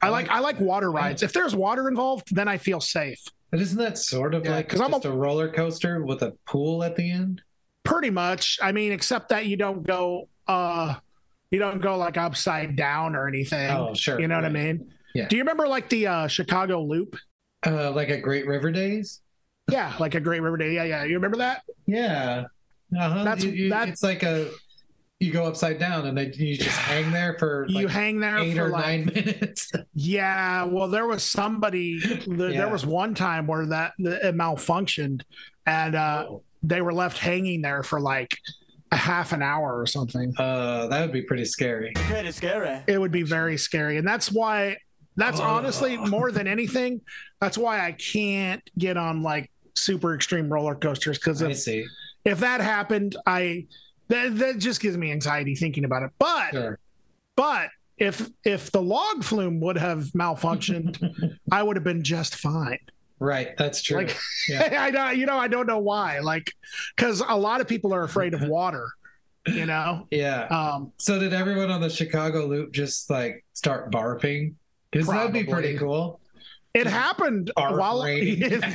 [0.00, 1.22] I like I like water rides.
[1.22, 3.20] If there's water involved, then I feel safe.
[3.50, 6.22] But isn't that sort of Yeah, like 'cause I'm a- just a, roller coaster with
[6.22, 7.42] a pool at the end?
[7.88, 8.58] Pretty much.
[8.62, 10.94] I mean, except that you don't go uh,
[11.50, 13.70] you don't go like upside down or anything.
[13.70, 14.20] Oh, sure.
[14.20, 14.92] You know what I mean?
[15.14, 15.26] Yeah.
[15.28, 17.16] Do you remember like the uh, Chicago Loop?
[17.66, 19.20] Uh, like a Great River Days?
[19.70, 20.74] Yeah, like a Great River Day.
[20.74, 21.04] Yeah, yeah.
[21.04, 21.62] You remember that?
[21.86, 22.44] Yeah.
[22.98, 23.24] Uh-huh.
[23.24, 24.50] That's- You- you- that- it's like a
[25.20, 28.54] you go upside down and then you just hang there for you hang there eight
[28.56, 29.72] for or like nine minutes.
[29.94, 31.98] Yeah, well, there was somebody.
[32.26, 32.58] There, Yeah.
[32.58, 35.22] there was one time where that it malfunctioned,
[35.66, 36.28] and uh,
[36.62, 38.36] they were left hanging there for like
[38.90, 40.32] a half an hour or something.
[40.38, 41.92] Uh, that would be pretty scary.
[41.94, 42.82] Pretty scary.
[42.86, 44.76] It would be very scary, and that's why.
[45.16, 45.44] That's Oh.
[45.44, 47.00] honestly more than anything.
[47.40, 51.86] That's why I can't get on like super extreme roller coasters because I if see.
[52.24, 53.66] if that happened, I
[54.06, 56.10] that, that just gives me anxiety thinking about it.
[56.20, 56.78] But Sure.
[57.34, 62.78] but if if the log flume would have malfunctioned, I would have been just fine.
[63.20, 63.56] Right.
[63.56, 63.96] That's true.
[63.98, 64.16] Like-
[64.48, 64.78] yeah.
[64.82, 66.20] I don't, you know, I don't know why.
[66.20, 66.52] Like,
[66.96, 68.88] because a lot of people are afraid of water.
[69.46, 70.42] You know, Yeah.
[70.44, 74.54] um, So did everyone on the Chicago Loop just like start barfing?
[74.90, 76.20] Because that'd be pretty cool.
[76.74, 78.02] it happened while.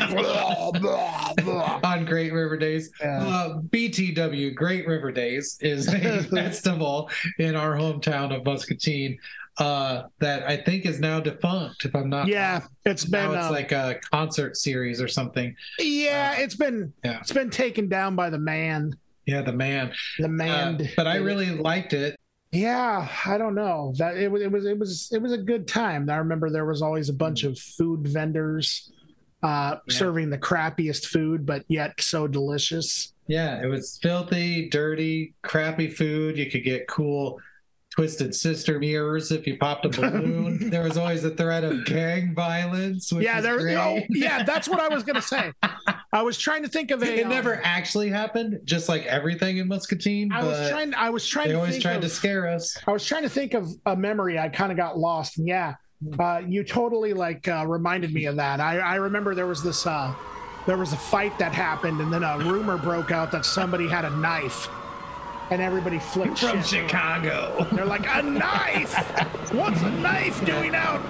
[0.07, 1.79] Blah, blah, blah.
[1.83, 2.91] on Great River Days.
[3.01, 3.23] Yeah.
[3.23, 9.17] Uh, BTW, Great River Days, is a festival in our hometown of Muscatine
[9.59, 12.69] uh, that I think is now defunct, if I'm not yeah, wrong.
[12.85, 15.55] it's Now been it's uh, like a concert series or something.
[15.79, 17.19] yeah, it's been Yeah.
[17.19, 18.93] it's been taken down by the man.
[19.25, 19.93] Yeah, the man.
[20.19, 22.19] The Uh, man, but I really liked it.
[22.51, 25.67] yeah, I don't know that it was it was it was it was a good
[25.67, 26.09] time.
[26.09, 28.91] I remember there was always a bunch of food vendors
[29.43, 29.93] uh, Yeah.
[29.95, 33.13] serving the crappiest food, but yet so delicious.
[33.27, 36.37] Yeah, it was filthy, dirty, crappy food.
[36.37, 37.39] You could get cool
[37.93, 40.69] twisted sister mirrors if you popped a balloon.
[40.71, 43.11] there was always a threat of gang violence.
[43.11, 43.59] Which yeah, there.
[43.77, 45.51] Oh, yeah, that's what I was gonna say.
[46.11, 47.19] I was trying to think of a.
[47.19, 50.31] it um, never actually happened, just like everything in Muscatine.
[50.31, 50.93] I was trying.
[50.95, 52.77] I was trying they to always think tried of, to scare us.
[52.87, 54.39] I was trying to think of a memory.
[54.39, 55.37] I kind of got lost.
[55.37, 55.75] And yeah,
[56.17, 58.59] uh, you totally like uh, reminded me of that.
[58.59, 59.85] I, I remember there was this.
[59.85, 60.13] Uh,
[60.65, 64.05] there was a fight that happened, and then a rumor broke out that somebody had
[64.05, 64.69] a knife,
[65.53, 66.89] and everybody flipped From shit.
[66.89, 67.67] Chicago.
[67.71, 68.93] They're like, a knife?
[69.53, 71.01] What's a knife doing out?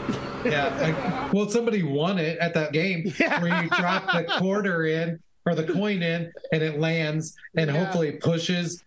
[0.46, 0.78] yeah.
[0.80, 3.42] Like, well, somebody won it at that game Yeah.
[3.42, 7.84] where you drop the quarter in or the coin in and it lands and Yeah.
[7.84, 8.84] hopefully pushes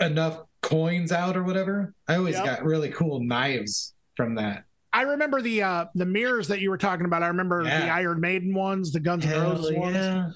[0.00, 1.92] enough coins out or whatever.
[2.08, 2.44] I always Yep.
[2.44, 4.64] got really cool knives from that.
[4.92, 7.22] I remember the uh, the mirrors that you were talking about.
[7.22, 9.94] I remember the Iron Maiden ones, the Guns N' Roses ones.
[9.94, 10.30] yeah.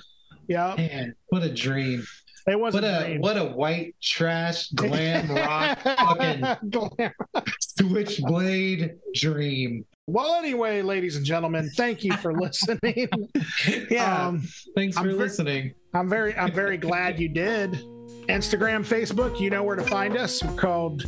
[0.49, 2.05] Yeah, Man, what a dream.
[2.47, 3.20] It was What a dream.
[3.20, 7.12] what a white trash glam rock fucking Glam.
[7.61, 9.84] switchblade dream.
[10.07, 13.09] Well, anyway, ladies and gentlemen, thank you for listening.
[13.91, 14.26] Yeah.
[14.28, 14.43] Um,
[14.74, 15.74] Thanks I'm for ver- listening.
[15.95, 17.80] I'm very, I'm very glad you did.
[18.29, 20.43] Instagram, Facebook, you know where to find us.
[20.43, 21.05] We're called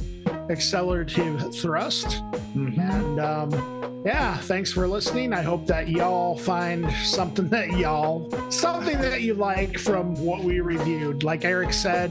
[0.50, 2.22] Accelerative Thrust.
[2.54, 2.78] Mhm.
[2.78, 5.32] And um, yeah, thanks for listening.
[5.32, 10.60] I hope that y'all find something that y'all, something that you like from what we
[10.60, 11.22] reviewed.
[11.22, 12.10] Like Eric said,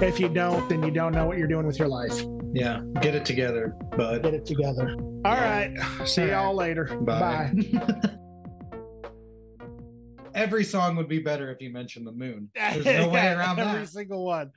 [0.00, 2.22] if you don't, then you don't know what you're doing with your life.
[2.54, 2.82] Yeah.
[3.00, 4.22] Get it together, bud.
[4.22, 4.94] Get it together.
[5.24, 5.74] All right.
[6.04, 6.32] See All right.
[6.34, 6.84] y'all later.
[7.00, 7.52] Bye.
[7.72, 8.10] Bye.
[10.34, 12.50] Every song would be better if you mentioned the moon.
[12.54, 13.74] There's no way around Every that.
[13.74, 14.52] Every single one.